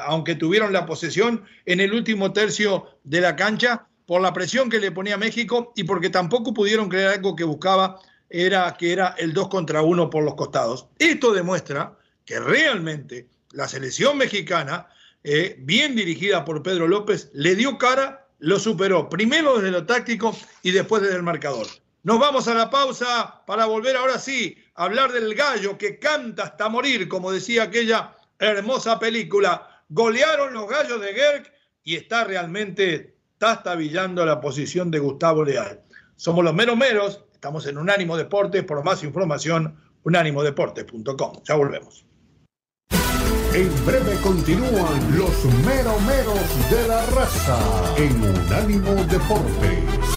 [0.07, 4.79] aunque tuvieron la posesión en el último tercio de la cancha, por la presión que
[4.79, 9.33] le ponía México y porque tampoco pudieron creer algo que buscaba era que era el
[9.33, 10.88] 2 contra 1 por los costados.
[10.99, 14.88] Esto demuestra que realmente la selección mexicana,
[15.25, 20.37] eh, bien dirigida por Pedro López, le dio cara, lo superó, primero desde lo táctico
[20.62, 21.67] y después desde el marcador.
[22.03, 26.45] Nos vamos a la pausa para volver ahora sí a hablar del gallo que canta
[26.45, 29.83] hasta morir, como decía aquella hermosa película.
[29.88, 35.81] Golearon los gallos de Gerg y está realmente tastabillando la posición de Gustavo Leal.
[36.17, 38.64] Somos los meros meros Estamos en Unánimo Deportes.
[38.64, 41.33] Por más información, unánimodeportes.com.
[41.44, 42.05] Ya volvemos.
[43.55, 50.16] En breve continúan los meromeros de la raza en Unánimo Deportes.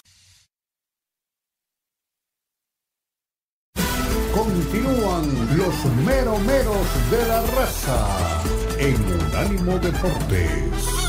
[4.34, 5.22] Continúan
[6.44, 8.42] meros de la raza
[8.78, 11.01] en Unánimo Deportes.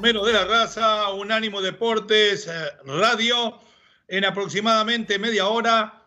[0.00, 2.50] Menos de la raza, Unánimo Deportes, eh,
[2.84, 3.58] radio.
[4.06, 6.02] En aproximadamente media hora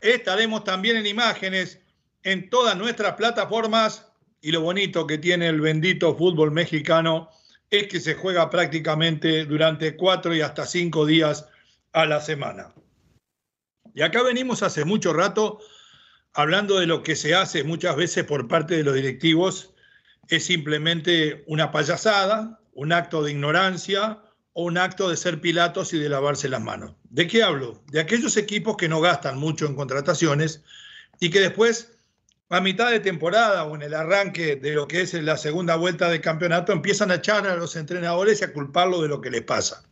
[0.00, 1.80] estaremos también en imágenes
[2.22, 4.10] en todas nuestras plataformas.
[4.40, 7.30] Y lo bonito que tiene el bendito fútbol mexicano
[7.70, 11.48] es que se juega prácticamente durante cuatro y hasta cinco días
[11.92, 12.74] a la semana.
[13.94, 15.60] Y acá venimos hace mucho rato
[16.32, 19.74] hablando de lo que se hace muchas veces por parte de los directivos.
[20.28, 25.98] Es simplemente una payasada, un acto de ignorancia o un acto de ser Pilatos y
[25.98, 26.92] de lavarse las manos.
[27.10, 27.82] ¿De qué hablo?
[27.90, 30.62] De aquellos equipos que no gastan mucho en contrataciones
[31.20, 31.98] y que después,
[32.48, 36.08] a mitad de temporada o en el arranque de lo que es la segunda vuelta
[36.08, 39.42] de campeonato, empiezan a echar a los entrenadores y a culparlo de lo que les
[39.42, 39.82] pasa.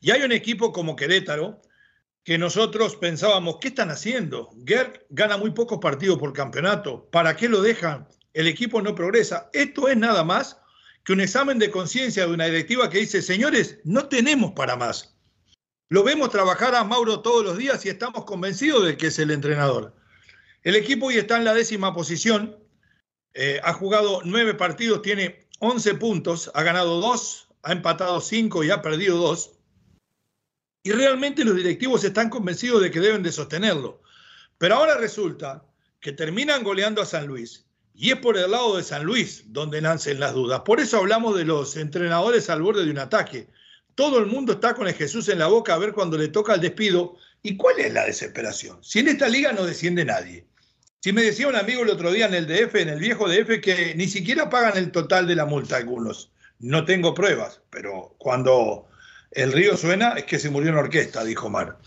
[0.00, 1.60] Y hay un equipo como Querétaro
[2.22, 4.50] que nosotros pensábamos, ¿qué están haciendo?
[4.66, 7.08] Gerd gana muy pocos partidos por campeonato.
[7.10, 8.06] ¿Para qué lo dejan?
[8.38, 9.50] El equipo no progresa.
[9.52, 10.60] Esto es nada más
[11.02, 15.18] que un examen de conciencia de una directiva que dice, señores, no tenemos para más.
[15.88, 19.32] Lo vemos trabajar a Mauro todos los días y estamos convencidos de que es el
[19.32, 19.92] entrenador.
[20.62, 22.56] El equipo hoy está en la décima posición,
[23.34, 28.70] eh, ha jugado nueve partidos, tiene 11 puntos, ha ganado dos, ha empatado cinco y
[28.70, 29.58] ha perdido dos.
[30.84, 34.00] Y realmente los directivos están convencidos de que deben de sostenerlo.
[34.58, 35.66] Pero ahora resulta
[35.98, 37.67] que terminan goleando a San Luis,
[38.00, 40.60] y es por el lado de San Luis donde nacen las dudas.
[40.60, 43.48] Por eso hablamos de los entrenadores al borde de un ataque.
[43.96, 46.54] Todo el mundo está con el Jesús en la boca a ver cuando le toca
[46.54, 47.16] el despido.
[47.42, 48.78] ¿Y cuál es la desesperación?
[48.84, 50.46] Si en esta liga no desciende nadie.
[51.00, 53.60] Si me decía un amigo el otro día en el DF, en el viejo DF,
[53.60, 56.30] que ni siquiera pagan el total de la multa algunos.
[56.60, 58.86] No tengo pruebas, pero cuando
[59.32, 61.78] el río suena es que se murió en orquesta, dijo Mar.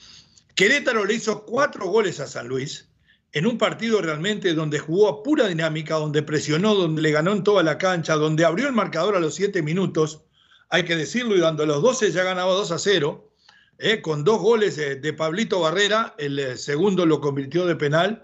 [0.56, 2.91] Querétaro le hizo cuatro goles a San Luis
[3.34, 7.44] en un partido realmente donde jugó a pura dinámica, donde presionó, donde le ganó en
[7.44, 10.22] toda la cancha, donde abrió el marcador a los siete minutos,
[10.70, 13.32] hay que decirlo, y dando a los 12 ya ganaba 2 a 0,
[13.78, 18.24] eh, con dos goles de, Pablito Barrera, el eh, segundo lo convirtió de penal,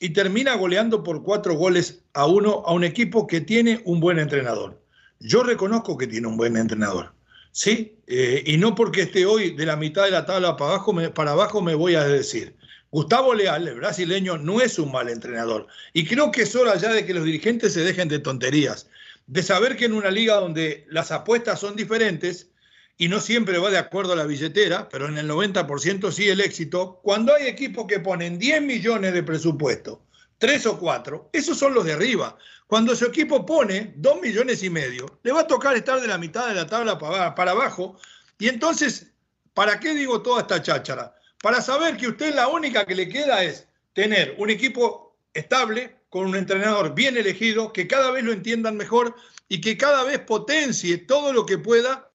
[0.00, 4.18] y termina goleando por cuatro goles a uno a un equipo que tiene un buen
[4.18, 4.82] entrenador.
[5.20, 7.14] Yo reconozco que tiene un buen entrenador,
[7.52, 7.98] ¿sí?
[8.06, 11.30] Eh, y no porque esté hoy de la mitad de la tabla para abajo, para
[11.30, 12.55] abajo me voy a decir.
[12.96, 15.66] Gustavo Leal, el brasileño, no es un mal entrenador.
[15.92, 18.88] Y creo que es hora ya de que los dirigentes se dejen de tonterías,
[19.26, 22.48] de saber que en una liga donde las apuestas son diferentes
[22.96, 26.40] y no siempre va de acuerdo a la billetera, pero en el 90% sí el
[26.40, 30.00] éxito, cuando hay equipos que ponen 10 millones de presupuesto,
[30.38, 32.38] 3 o 4, esos son los de arriba.
[32.66, 36.16] Cuando su equipo pone 2 millones y medio, le va a tocar estar de la
[36.16, 38.00] mitad de la tabla para abajo.
[38.38, 39.08] Y entonces,
[39.52, 41.12] ¿para qué digo toda esta cháchara?
[41.42, 46.26] Para saber que usted la única que le queda es tener un equipo estable, con
[46.26, 49.14] un entrenador bien elegido, que cada vez lo entiendan mejor
[49.48, 52.10] y que cada vez potencie todo lo que pueda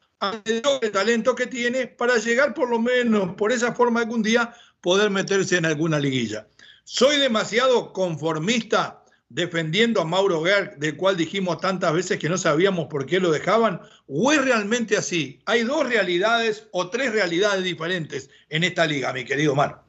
[0.45, 5.09] el talento que tiene para llegar por lo menos por esa forma algún día poder
[5.09, 6.47] meterse en alguna liguilla.
[6.83, 9.00] Soy demasiado conformista
[9.33, 13.31] defendiendo a Mauro Gerg, del cual dijimos tantas veces que no sabíamos por qué lo
[13.31, 13.81] dejaban?
[14.07, 15.41] ¿O es realmente así?
[15.45, 19.83] Hay dos realidades o tres realidades diferentes en esta liga, mi querido Mar.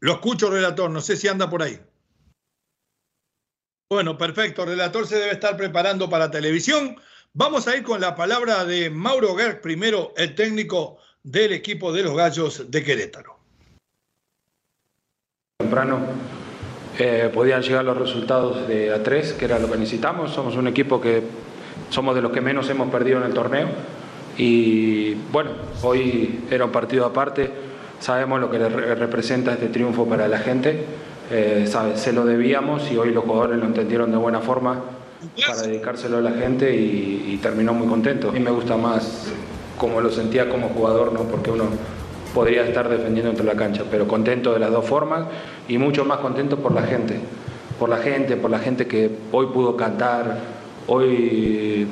[0.00, 1.78] Lo escucho, relator, no sé si anda por ahí.
[3.90, 6.96] Bueno, perfecto, relator se debe estar preparando para televisión.
[7.34, 12.04] Vamos a ir con la palabra de Mauro Gerg, primero el técnico del equipo de
[12.04, 13.33] los Gallos de Querétaro
[15.58, 16.00] temprano
[16.98, 20.32] eh, podían llegar los resultados de A3, que era lo que necesitamos.
[20.32, 21.22] Somos un equipo que
[21.90, 23.68] somos de los que menos hemos perdido en el torneo.
[24.36, 25.50] Y bueno,
[25.82, 27.50] hoy era un partido aparte.
[28.00, 30.84] Sabemos lo que representa este triunfo para la gente.
[31.30, 34.82] Eh, se lo debíamos y hoy los jugadores lo entendieron de buena forma
[35.46, 38.30] para dedicárselo a la gente y, terminó muy contento.
[38.30, 39.28] A mí me gusta más
[39.78, 41.20] como lo sentía como jugador, ¿no?
[41.22, 41.66] porque uno
[42.34, 45.26] podría estar defendiendo entre la cancha, pero contento de las dos formas
[45.68, 47.20] y mucho más contento por la gente,
[47.78, 50.38] por la gente, por la gente que hoy pudo cantar,
[50.88, 51.86] hoy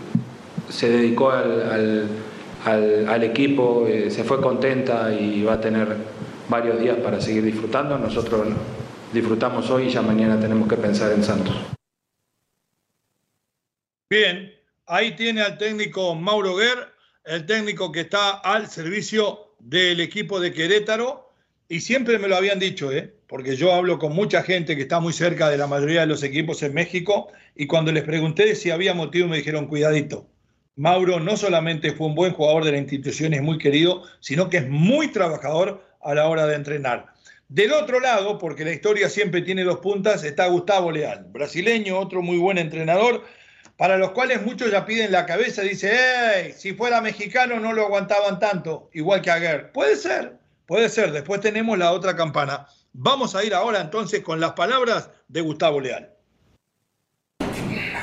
[0.68, 5.96] se dedicó al, equipo, eh, se fue contenta y va a tener
[6.48, 7.98] varios días para seguir disfrutando.
[7.98, 8.48] Nosotros
[9.12, 11.54] disfrutamos hoy y ya mañana tenemos que pensar en Santos.
[14.10, 14.52] Bien,
[14.86, 16.92] ahí tiene al técnico Mauro Guerr,
[17.24, 21.32] el técnico que está al servicio del equipo de Querétaro
[21.68, 23.14] y siempre me lo habían dicho, ¿eh?
[23.28, 26.22] porque yo hablo con mucha gente que está muy cerca de la mayoría de los
[26.22, 30.28] equipos en México y cuando les pregunté si había motivo me dijeron, cuidadito,
[30.74, 34.58] Mauro no solamente fue un buen jugador de la institución, es muy querido, sino que
[34.58, 37.06] es muy trabajador a la hora de entrenar.
[37.48, 42.22] Del otro lado, porque la historia siempre tiene dos puntas, está Gustavo Leal, brasileño, otro
[42.22, 43.24] muy buen entrenador,
[43.82, 47.86] para los cuales muchos ya piden la cabeza, dice, hey, si fuera mexicano no lo
[47.86, 49.72] aguantaban tanto, igual que Aguer.
[49.72, 51.10] Puede ser, puede ser.
[51.10, 52.68] Después tenemos la otra campana.
[52.92, 56.14] Vamos a ir ahora entonces con las palabras de Gustavo Leal.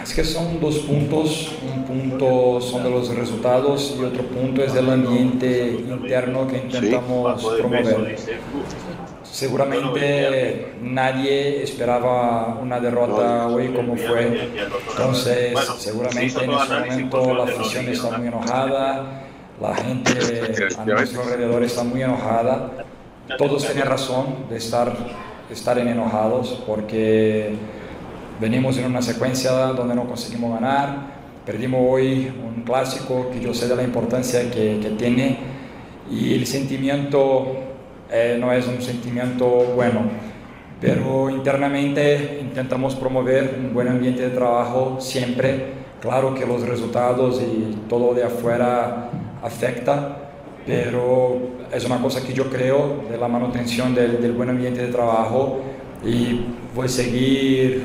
[0.04, 4.74] Es que son dos puntos, un punto son de los resultados y otro punto es
[4.74, 8.18] del ambiente interno que intentamos promover.
[9.40, 14.50] Seguramente nadie esperaba una derrota hoy como fue,
[14.90, 19.22] entonces seguramente en ese momento la afición está muy enojada,
[19.62, 20.12] la gente
[20.78, 22.86] a nuestro alrededor está muy enojada,
[23.38, 24.94] todos tienen razón de estar,
[25.50, 27.54] estar enojados porque
[28.42, 30.98] venimos en una secuencia donde no conseguimos ganar,
[31.46, 35.38] perdimos hoy un clásico que yo sé de la importancia que, que tiene
[36.12, 37.69] y el sentimiento
[38.12, 39.46] eh, no es un sentimiento
[39.76, 40.02] bueno,
[40.82, 45.80] pero internamente intentamos promover un buen ambiente de trabajo siempre.
[46.02, 49.10] Claro que los resultados y todo de afuera
[49.44, 50.18] afecta,
[50.66, 51.38] pero
[51.72, 55.60] es una cosa que yo creo de la manutención del, buen ambiente de trabajo
[56.04, 57.84] y voy a seguir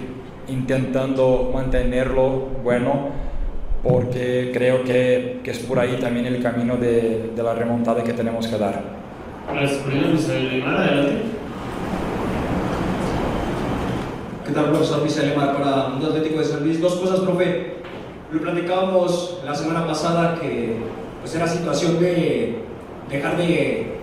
[0.48, 3.08] intentando mantenerlo bueno
[3.82, 8.14] porque creo que, que, es por ahí también el camino de, de la remontada que
[8.14, 9.03] tenemos que dar.
[14.44, 16.80] ¿Qué tal, profesor Luis Alemar para Mundo Atlético de San Luis?
[16.80, 17.74] Dos cosas, profe.
[18.32, 20.76] Lo platicábamos la semana pasada que
[21.20, 22.62] pues era situación de
[23.10, 23.94] dejar de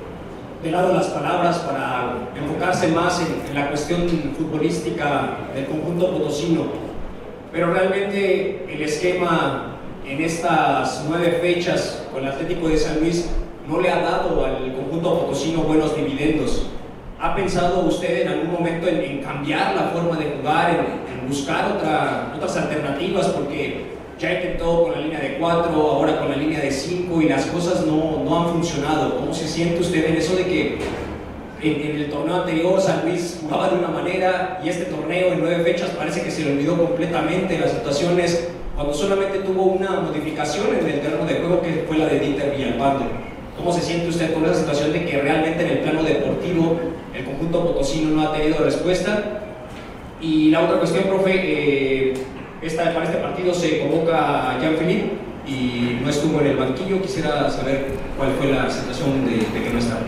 [0.64, 6.66] de lado las palabras para enfocarse más en, la cuestión futbolística del conjunto potosino.
[7.52, 9.78] Pero realmente el esquema
[10.08, 13.28] en estas nueve fechas con el Atlético de San Luis
[13.72, 16.68] no le ha dado al conjunto potosino buenos dividendos.
[17.20, 22.34] ¿Ha pensado usted en algún momento en, cambiar la forma de jugar, en, buscar otra,
[22.36, 23.28] otras alternativas?
[23.28, 23.86] Porque
[24.20, 27.46] ya intentó con la línea de 4, ahora con la línea de 5 y las
[27.46, 29.18] cosas no, no, han funcionado.
[29.18, 30.80] ¿Cómo se siente usted en eso de que
[31.62, 35.64] en, el torneo anterior San Luis jugaba de una manera y este torneo en nueve
[35.64, 40.90] fechas parece que se le olvidó completamente las situaciones cuando solamente tuvo una modificación en
[40.90, 43.31] el terreno de juego que fue la de Dieter Villalpando?
[43.58, 46.80] ¿Cómo se siente usted con esa situación de que realmente en el plano deportivo
[47.14, 49.42] el conjunto potosino no ha tenido respuesta?
[50.22, 52.14] Y la otra cuestión, profe, eh,
[52.62, 55.12] esta, para este partido se convoca Jean-Philippe
[55.48, 57.02] y no estuvo en el banquillo.
[57.02, 57.88] Quisiera saber
[58.18, 60.02] cuál fue la situación de, de que no estaba.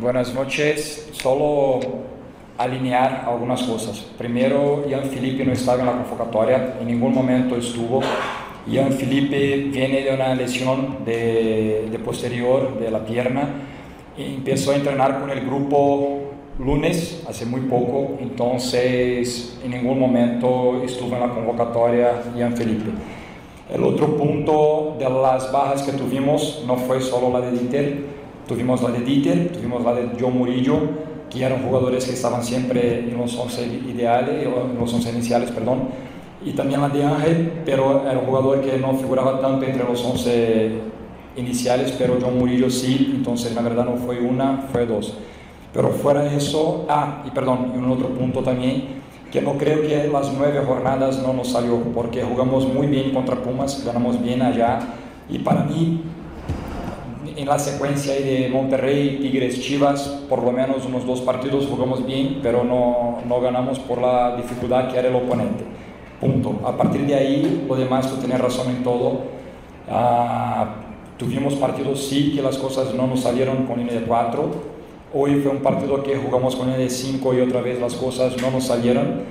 [0.00, 1.08] Buenas noches.
[1.12, 1.80] Solo
[2.58, 3.98] alinear algunas cosas.
[4.16, 8.00] Primero, Ian Felipe no estaba en la convocatoria, en ningún momento estuvo.
[8.68, 13.48] Ian Felipe viene de una lesión de, posterior de la pierna.
[14.18, 16.20] Y empezó a entrenar con el grupo
[16.58, 22.90] lunes, hace muy poco, entonces en ningún momento estuvo en la convocatoria Ian Felipe.
[23.72, 28.04] El otro punto de las bajas que tuvimos no fue solo la de Dieter,
[28.48, 30.78] tuvimos la de Dieter, tuvimos la de Joe Murillo,
[31.28, 35.88] que eran jugadores que estaban siempre en los 11 ideales, en los 11 iniciales, perdón,
[36.44, 40.04] y también la de Ángel, pero era un jugador que no figuraba tanto entre los
[40.04, 40.72] 11
[41.36, 45.14] iniciales, pero John Murillo sí, entonces la verdad no fue una, fue dos.
[45.72, 48.96] Pero fuera de eso, ah, y perdón, y un otro punto también,
[49.30, 53.36] que no creo que las nueve jornadas no nos salió, porque jugamos muy bien contra
[53.36, 54.78] Pumas, ganamos bien allá,
[55.28, 56.02] y para mí,
[57.36, 62.38] en la secuencia de Monterrey, Tigres, Chivas, por lo menos unos dos partidos jugamos bien,
[62.42, 65.64] pero no, no ganamos por la dificultad que era el oponente.
[66.20, 66.60] Punto.
[66.64, 69.20] A partir de ahí, lo demás, tú tienes razón en todo.
[69.88, 70.76] Ah,
[71.16, 74.76] tuvimos partidos, sí, que las cosas no nos salieron con línea de 4,
[75.14, 78.36] Hoy fue un partido que jugamos con el de 5 y otra vez las cosas
[78.42, 79.22] no nos salieron,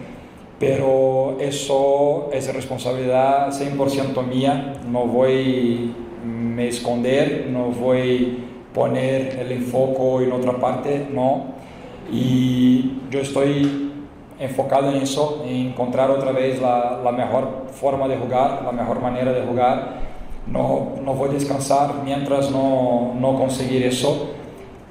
[0.57, 4.77] pero eso es responsabilidad 100% mía.
[4.89, 5.93] No voy
[6.25, 11.53] me esconder, no voy poner el enfoque en otra parte, no.
[12.11, 13.84] Y yo estoy
[14.39, 18.99] enfocado en eso, en encontrar otra vez la, la mejor forma de jugar, la mejor
[18.99, 20.05] manera de jugar.
[20.47, 24.35] No, no voy a descansar mientras no, no conseguir eso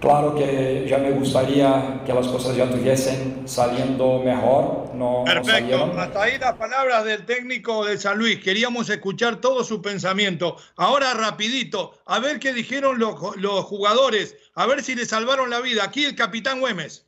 [0.05, 4.91] Claro que ya me gustaría que las cosas ya estuviesen saliendo mejor.
[4.93, 8.39] No, Perfecto, hasta ahí las palabras del técnico de San Luis.
[8.45, 10.59] Queríamos escuchar todo su pensamiento.
[10.77, 15.63] Ahora rapidito, a ver qué dijeron los, los jugadores, a ver si le salvaron la
[15.63, 15.85] vida.
[15.85, 17.07] Aquí el capitán Güemes.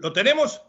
[0.00, 0.62] ¿Lo tenemos?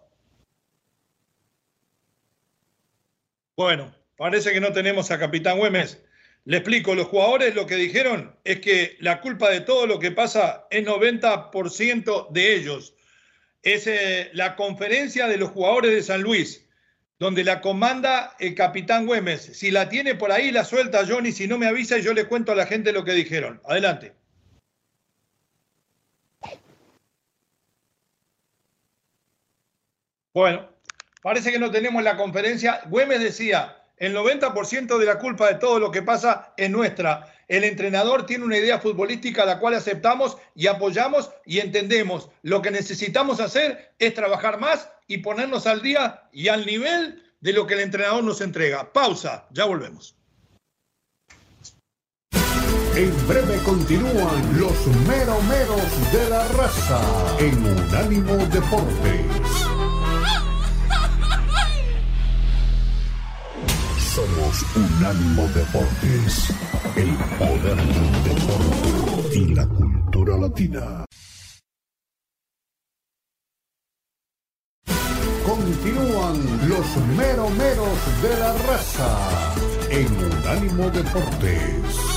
[3.56, 6.04] Bueno, parece que no tenemos a Capitán Güemes.
[6.44, 10.12] Le explico, los jugadores lo que dijeron es que la culpa de todo lo que
[10.12, 12.94] pasa es 90% de ellos.
[13.64, 16.68] Es eh, la conferencia de los jugadores de San Luis,
[17.18, 19.42] donde la comanda el Capitán Güemes.
[19.42, 22.52] Si la tiene por ahí, la suelta Johnny, si no me avisa yo le cuento
[22.52, 23.62] a la gente lo que dijeron.
[23.64, 24.14] Adelante.
[30.34, 30.70] Bueno,
[31.22, 32.82] parece que no tenemos la conferencia.
[32.88, 37.34] Güemes decía, el 90% de la culpa de todo lo que pasa es nuestra.
[37.48, 42.30] El entrenador tiene una idea futbolística la cual aceptamos y apoyamos y entendemos.
[42.44, 47.54] Lo que necesitamos hacer es trabajar más y ponernos al día y al nivel de
[47.54, 48.94] lo que el entrenador nos entrega.
[48.94, 50.16] Pausa, ya volvemos.
[52.96, 57.02] En breve continúan los meromeros de la raza
[57.40, 59.41] en Unánimo Deportes.
[64.52, 66.54] Somos Unánimo Deportes,
[66.96, 71.06] el poder del deporte y la cultura latina.
[75.46, 79.56] Continúan los meromeros de la raza
[79.90, 82.12] en Unánimo Deportes.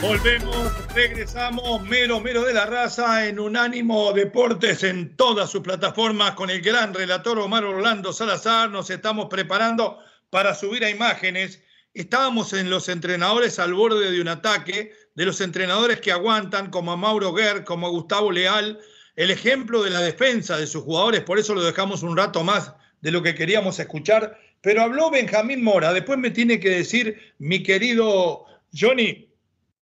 [0.00, 6.50] Volvemos, regresamos, mero, mero de la raza en Unánimo Deportes en todas sus plataformas con
[6.50, 8.70] el gran relator Omar Orlando Salazar.
[8.70, 9.98] Nos estamos preparando
[10.30, 11.62] para subir a imágenes.
[11.94, 16.92] Estábamos en los entrenadores al borde de un ataque, de los entrenadores que aguantan, como
[16.92, 18.80] a Mauro Guerr, como a Gustavo Leal,
[19.14, 22.72] el ejemplo de la defensa de sus jugadores, por eso lo dejamos un rato más
[23.00, 24.38] de lo que queríamos escuchar.
[24.60, 29.29] Pero habló Benjamín Mora, después me tiene que decir mi querido Johnny,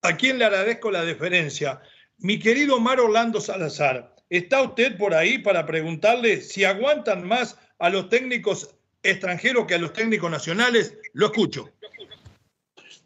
[0.03, 1.81] a quien le agradezco la deferencia.
[2.19, 7.91] Mi querido Omar Orlando Salazar, ¿está usted por ahí para preguntarle si aguantan más a
[7.91, 10.97] los técnicos extranjeros que a los técnicos nacionales?
[11.13, 11.71] Lo escucho.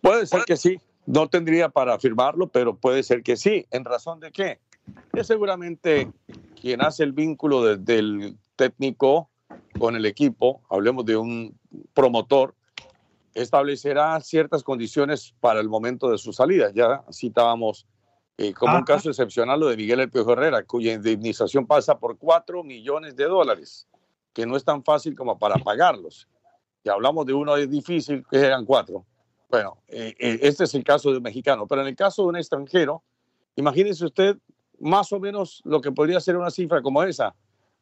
[0.01, 0.81] Puede ser que sí.
[1.05, 3.67] No tendría para afirmarlo, pero puede ser que sí.
[3.71, 4.61] ¿En razón de qué?
[5.15, 6.11] Es seguramente
[6.61, 9.29] quien hace el vínculo desde el técnico
[9.79, 11.59] con el equipo, hablemos de un
[11.95, 12.55] promotor,
[13.35, 16.71] establecerá ciertas condiciones para el momento de su salida.
[16.75, 17.87] Ya citábamos
[18.39, 22.19] eh, como un caso excepcional lo de Miguel El Piojo Herrera, cuya indemnización pasa por
[22.19, 23.87] 4 millones de dólares,
[24.33, 26.29] que no es tan fácil como para pagarlos.
[26.85, 29.05] Y hablamos de uno es difícil, que eran cuatro.
[29.49, 32.29] Bueno, eh, eh, este es el caso de un mexicano, pero en el caso de
[32.29, 33.03] un extranjero,
[33.55, 34.37] imagínese usted
[34.81, 37.35] más o menos lo que podría ser una cifra como esa.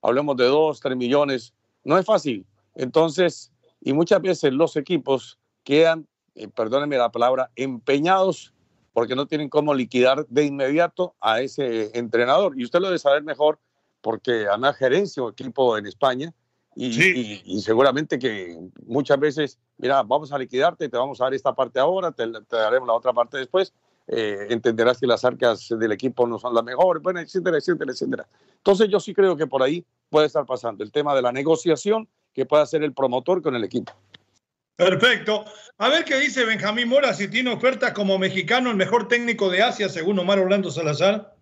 [0.03, 1.55] Hablemos de 2, 3 millones.
[1.84, 2.46] No es fácil.
[2.74, 8.52] Entonces, y muchas veces los equipos quedan, eh, perdónenme la palabra, empeñados
[8.92, 12.58] porque no tienen cómo liquidar de inmediato a ese entrenador.
[12.58, 13.58] Y usted lo debe saber mejor
[14.00, 16.32] porque además gerencia un equipo en España
[16.76, 21.80] y, seguramente que muchas veces, mira, vamos a liquidarte, te vamos a dar esta parte
[21.80, 23.72] ahora, te, daremos la otra parte después,
[24.06, 28.26] eh, entenderás que las arcas del equipo no son las mejores, bueno, etcétera, etcétera, etcétera.
[28.56, 32.08] Entonces yo sí creo que por ahí puede estar pasando el tema de la negociación
[32.32, 33.92] que pueda hacer el promotor con el equipo.
[34.80, 35.44] Perfecto.
[35.76, 39.62] A ver qué dice Benjamín Mora si tiene oferta como mexicano el mejor técnico de
[39.62, 41.36] Asia, según Omar Orlando Salazar.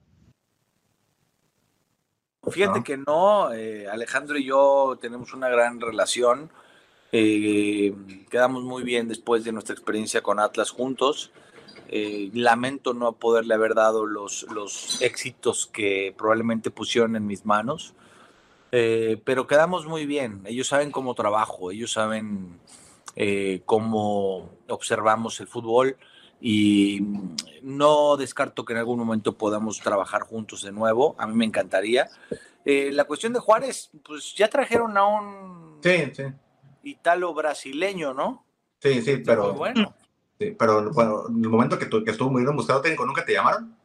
[2.50, 6.50] Fíjate que no, eh, Alejandro y yo tenemos una gran relación.
[7.12, 7.94] Eh,
[8.28, 11.30] quedamos muy bien después de nuestra experiencia con Atlas juntos.
[11.88, 17.94] Eh, lamento no poderle haber dado los, los éxitos que probablemente pusieron en mis manos.
[18.72, 20.42] Eh, pero quedamos muy bien.
[20.44, 22.58] Ellos saben cómo trabajo, ellos saben
[23.20, 25.96] eh, cómo observamos el fútbol
[26.40, 27.00] y
[27.62, 31.16] no descarto que en algún momento podamos trabajar juntos de nuevo.
[31.18, 32.08] A mí me encantaría.
[32.64, 35.80] Eh, la cuestión de Juárez, pues ya trajeron a un
[36.84, 38.46] italo brasileño, ¿no?
[38.80, 39.94] Sí, sí, pero bueno.
[40.38, 43.76] pero bueno, en el momento que, que estuvo muy bien buscado técnico, ¿nunca te llamaron?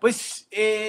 [0.00, 0.48] Pues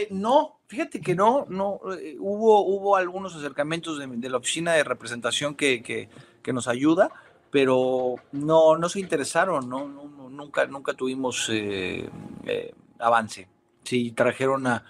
[0.10, 5.54] no, Fíjate que no, no, eh, hubo, hubo algunos acercamientos de, la oficina de representación
[5.54, 7.12] que, que, nos ayuda,
[7.54, 12.10] pero no, no se interesaron, no, nunca, nunca tuvimos eh,
[12.46, 13.48] eh, avance.
[13.84, 14.84] Sí, trajeron a,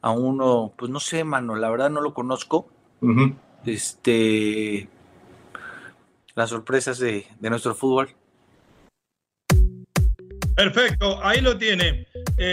[0.00, 2.68] a, uno, pues no sé, mano, la verdad no lo conozco.
[3.64, 4.88] Este,
[6.34, 8.08] las sorpresas de, de, nuestro fútbol.
[10.56, 12.08] Perfecto, ahí lo tiene.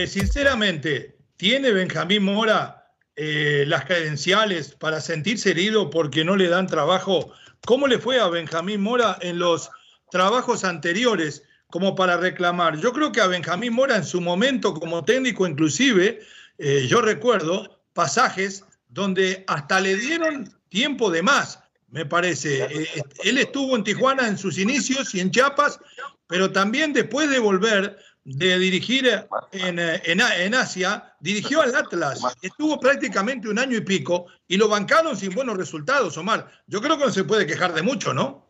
[0.06, 2.88] sinceramente, ¿Tiene Benjamín Mora
[3.18, 7.34] eh, las credenciales para sentirse herido porque no le dan trabajo?
[7.66, 9.70] ¿Cómo le fue a Benjamín Mora en los
[10.10, 11.44] trabajos anteriores?
[11.74, 12.78] como para reclamar.
[12.78, 16.20] Yo creo que a Benjamín Mora en su momento como técnico inclusive,
[16.60, 21.58] eh, yo recuerdo pasajes donde hasta le dieron tiempo de más,
[21.90, 22.66] me parece.
[22.66, 25.80] Eh, él estuvo en Tijuana en sus inicios y en Chiapas,
[26.28, 29.08] pero también después de volver de dirigir
[29.52, 32.22] en, eh, en, en, Asia, dirigió al Atlas.
[32.42, 36.50] Estuvo prácticamente un año y pico y lo bancaron sin buenos resultados, Omar.
[36.68, 38.46] Yo creo que no se puede quejar de mucho, ¿no?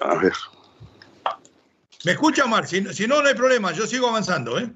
[0.00, 0.32] A ver.
[2.04, 2.66] ¿Me escucha, Omar?
[2.66, 3.72] Si, si no, no hay problema.
[3.72, 4.70] Yo sigo avanzando, ¿eh?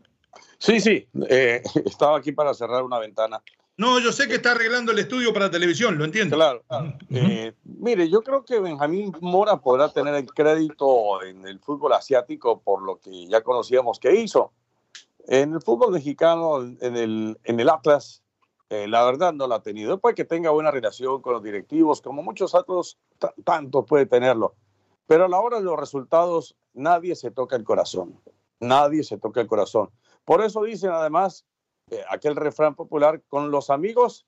[0.59, 1.09] Sí, sí.
[1.29, 3.43] Eh, estaba aquí para cerrar una ventana.
[3.81, 6.37] No, yo sé que está arreglando el estudio para televisión, lo entiendo.
[6.37, 6.63] Claro.
[7.09, 12.61] Eh, mire, yo creo que Benjamín Mora podrá tener el crédito en el fútbol asiático
[12.61, 14.53] por lo que ya conocíamos que hizo.
[15.27, 18.23] En el fútbol mexicano, en el, en el Atlas,
[18.69, 19.99] eh, la verdad no lo ha tenido.
[19.99, 22.99] Puede que tenga buena relación con los directivos, como muchos otros,
[23.45, 24.57] tanto puede tenerlo.
[25.07, 28.21] Pero a la hora de los resultados, nadie se toca el corazón.
[28.59, 29.89] Nadie se toca el corazón.
[30.27, 31.47] Por eso dicen además
[31.91, 34.27] eh, aquel refrán popular, con los amigos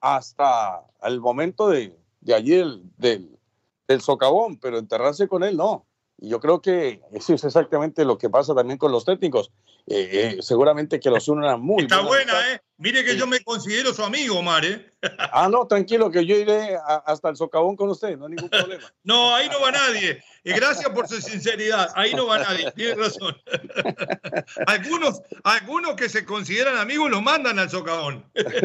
[0.00, 3.38] hasta el momento de, de allí del, del,
[3.86, 5.86] del socavón, pero enterrarse con él no.
[6.18, 9.52] Y yo creo que eso es exactamente lo que pasa también con los técnicos.
[9.86, 12.60] Eh, eh, seguramente que los unen muy Está buena, ¿eh?
[12.76, 13.18] Mire que sí.
[13.18, 14.86] yo me considero su amigo, Omar, ¿eh?
[15.32, 18.48] Ah, no, tranquilo, que yo iré a, hasta el socavón con usted, no hay ningún
[18.48, 18.84] problema.
[19.02, 20.22] no, ahí no va nadie.
[20.44, 23.36] Y gracias por su sinceridad, ahí no va nadie, tiene razón.
[24.66, 28.24] algunos, algunos que se consideran amigos los mandan al socavón.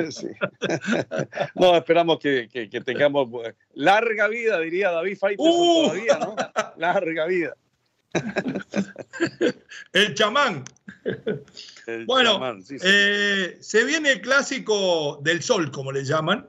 [0.09, 0.27] sí.
[1.55, 3.27] No, esperamos que, que, que, tengamos
[3.73, 5.83] larga vida, diría David Faitelson uh.
[5.87, 6.35] todavía, ¿no?
[6.77, 7.55] Larga vida.
[9.93, 10.63] el chamán.
[11.87, 12.85] El bueno, chamán, sí, sí.
[12.87, 16.47] Eh, se viene el clásico del sol, como le llaman.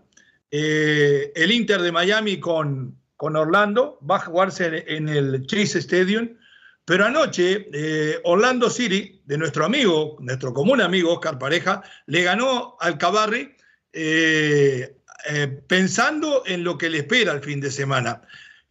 [0.50, 6.30] Eh, el Inter de Miami con, con, Orlando va a jugarse en el Chase Stadium.
[6.84, 12.76] Pero anoche, eh, Orlando City, de nuestro amigo, nuestro común amigo Oscar Pareja, le ganó
[12.80, 13.54] al Cabarri
[15.66, 18.22] pensando en lo que le espera el fin de semana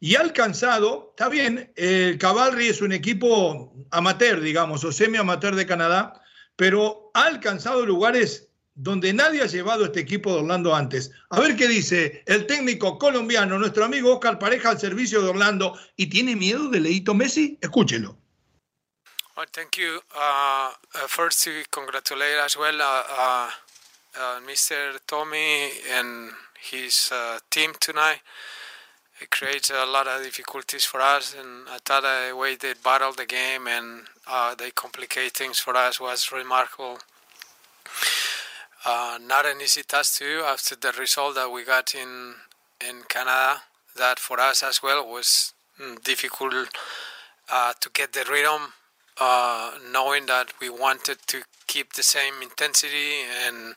[0.06, 5.66] y ha alcanzado, está bien, el Cavalry es un equipo amateur, digamos, o semi-amateur de
[5.66, 6.22] Canadá,
[6.56, 11.10] pero ha alcanzado lugares donde nadie ha llevado este equipo de Orlando antes.
[11.32, 15.76] A ver qué dice el técnico colombiano, nuestro amigo Oscar Pareja, al servicio de Orlando.
[15.96, 17.58] ¿Y tiene miedo de Leito Messi?
[17.60, 18.16] Escúchelo.
[19.36, 20.02] Well, thank you.
[20.14, 23.50] Uh, uh, first, to congratulate as well uh,
[24.46, 25.00] Mr.
[25.08, 26.30] Tommy and
[26.62, 27.12] his
[27.50, 28.22] team tonight.
[29.22, 31.36] It creates a lot of difficulties for us.
[31.38, 36.00] And thought the way they battled the game and uh, they complicate things for us
[36.00, 37.00] was remarkable.
[38.86, 42.36] Uh, not an easy task to do after the result that we got in
[42.88, 43.62] in Canada.
[43.96, 45.54] That for us as well was
[46.04, 46.54] difficult
[47.50, 48.74] uh, to get the rhythm,
[49.20, 53.76] uh, knowing that we wanted to keep the same intensity and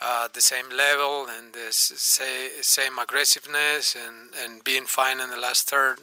[0.00, 5.68] uh, the same level and the same aggressiveness and, and being fine in the last
[5.68, 5.98] third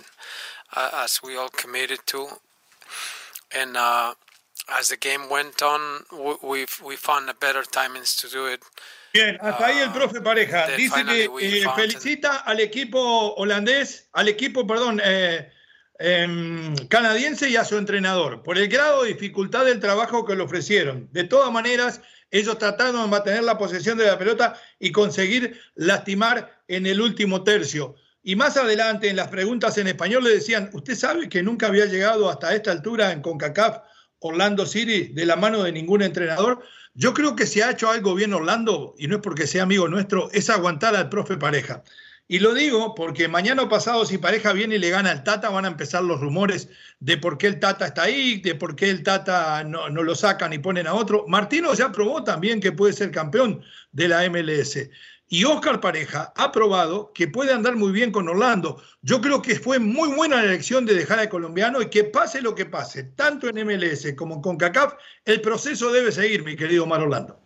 [0.76, 2.28] uh, as we all committed to.
[3.56, 4.14] And uh,
[4.78, 6.04] as the game went on,
[6.44, 8.62] we we found a better timings to do it.
[9.14, 10.68] Bien, hasta ahí el profe Pareja.
[10.76, 15.50] Dice que eh, felicita al equipo holandés, al equipo, perdón, eh,
[16.00, 20.44] eh, canadiense y a su entrenador por el grado de dificultad del trabajo que le
[20.44, 21.10] ofrecieron.
[21.12, 26.64] De todas maneras, ellos trataron de mantener la posesión de la pelota y conseguir lastimar
[26.68, 27.96] en el último tercio.
[28.24, 31.86] Y más adelante, en las preguntas en español, le decían, ¿usted sabe que nunca había
[31.86, 33.78] llegado hasta esta altura en CONCACAF
[34.20, 36.64] Orlando City de la mano de ningún entrenador?
[36.96, 39.88] Yo creo que si ha hecho algo bien Orlando, y no es porque sea amigo
[39.88, 41.84] nuestro, es aguantar al profe pareja.
[42.28, 45.50] Y lo digo porque mañana o pasado, si pareja viene y le gana al Tata,
[45.50, 46.70] van a empezar los rumores
[47.00, 50.52] de por qué el Tata está ahí, de por qué el Tata no, lo sacan
[50.52, 51.26] y ponen a otro.
[51.28, 54.90] Martino ya probó también que puede ser campeón de la MLS.
[55.28, 58.82] Y Oscar Pareja ha probado que puede andar muy bien con Orlando.
[59.04, 62.42] Yo creo que fue muy buena la elección de dejar al colombiano y que pase
[62.42, 64.96] lo que pase, tanto en MLS como con CACAF,
[65.26, 67.45] el proceso debe seguir, mi querido Mar Orlando.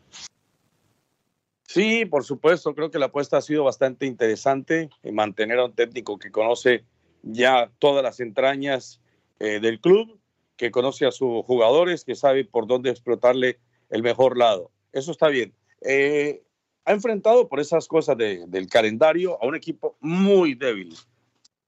[1.72, 5.74] Sí, por supuesto, creo que la apuesta ha sido bastante interesante, en mantener a un
[5.76, 6.84] técnico que conoce
[7.22, 9.00] ya todas las entrañas
[9.38, 10.20] eh, del club,
[10.58, 13.60] que conoce a sus jugadores, que sabe por dónde explotarle
[13.92, 14.72] el mejor lado.
[14.94, 15.54] Eso está bien.
[15.82, 16.42] Eh,
[16.86, 20.96] ha enfrentado por esas cosas de, del calendario a un equipo muy débil,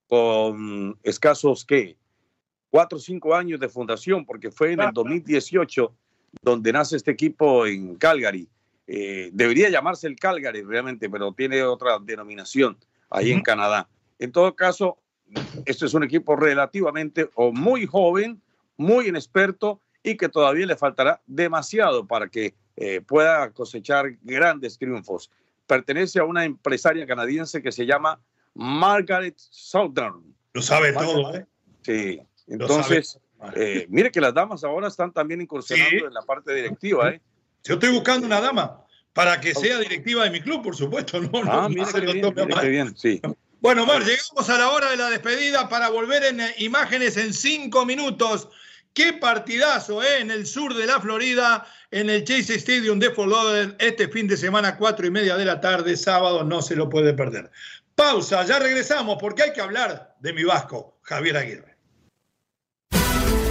[0.07, 1.95] con escasos, ¿qué?
[2.71, 5.93] Cuatro o cinco años de fundación, porque fue en el 2018
[6.41, 8.49] donde nace este equipo en Calgary
[8.93, 12.77] eh, debería llamarse el Calgary realmente, pero tiene otra denominación
[13.09, 13.37] ahí uh -huh.
[13.37, 13.87] en Canadá.
[14.19, 14.97] En todo caso,
[15.65, 18.41] este es un equipo relativamente o muy joven,
[18.75, 25.31] muy inexperto y que todavía le faltará demasiado para que eh, pueda cosechar grandes triunfos.
[25.67, 28.19] Pertenece a una empresaria canadiense que se llama
[28.55, 30.35] Margaret Southern.
[30.51, 31.45] Lo sabe todo, ¿eh?
[31.83, 32.21] Sí.
[32.47, 33.17] Entonces,
[33.55, 37.21] eh, mire que las damas ahora están también incursionando en la parte directiva, ¿eh?
[37.63, 41.19] Yo estoy buscando una dama para que sea directiva de mi club, por supuesto.
[41.21, 41.85] No, ah, mire
[42.61, 43.21] qué bien, sí.
[43.59, 47.85] Bueno, Mar, llegamos a la hora de la despedida para volver en imágenes en cinco
[47.85, 48.49] minutos.
[48.93, 50.19] Qué partidazo ¿eh?
[50.19, 54.27] en el sur de la Florida, en el Chase Stadium de Fort Lauderdale, este fin
[54.27, 57.51] de semana, cuatro y media de la tarde, sábado, no se lo puede perder.
[57.95, 61.70] Pausa, ya regresamos porque hay que hablar de mi vasco, Javier Aguirre.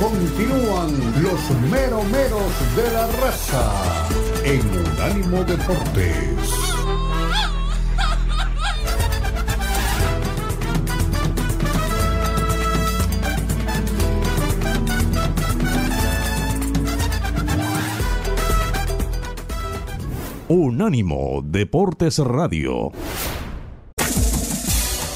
[0.01, 4.09] Continúan los meromeros de la raza
[4.45, 6.71] en Unánimo Deportes.
[20.49, 22.91] Unánimo Deportes Radio.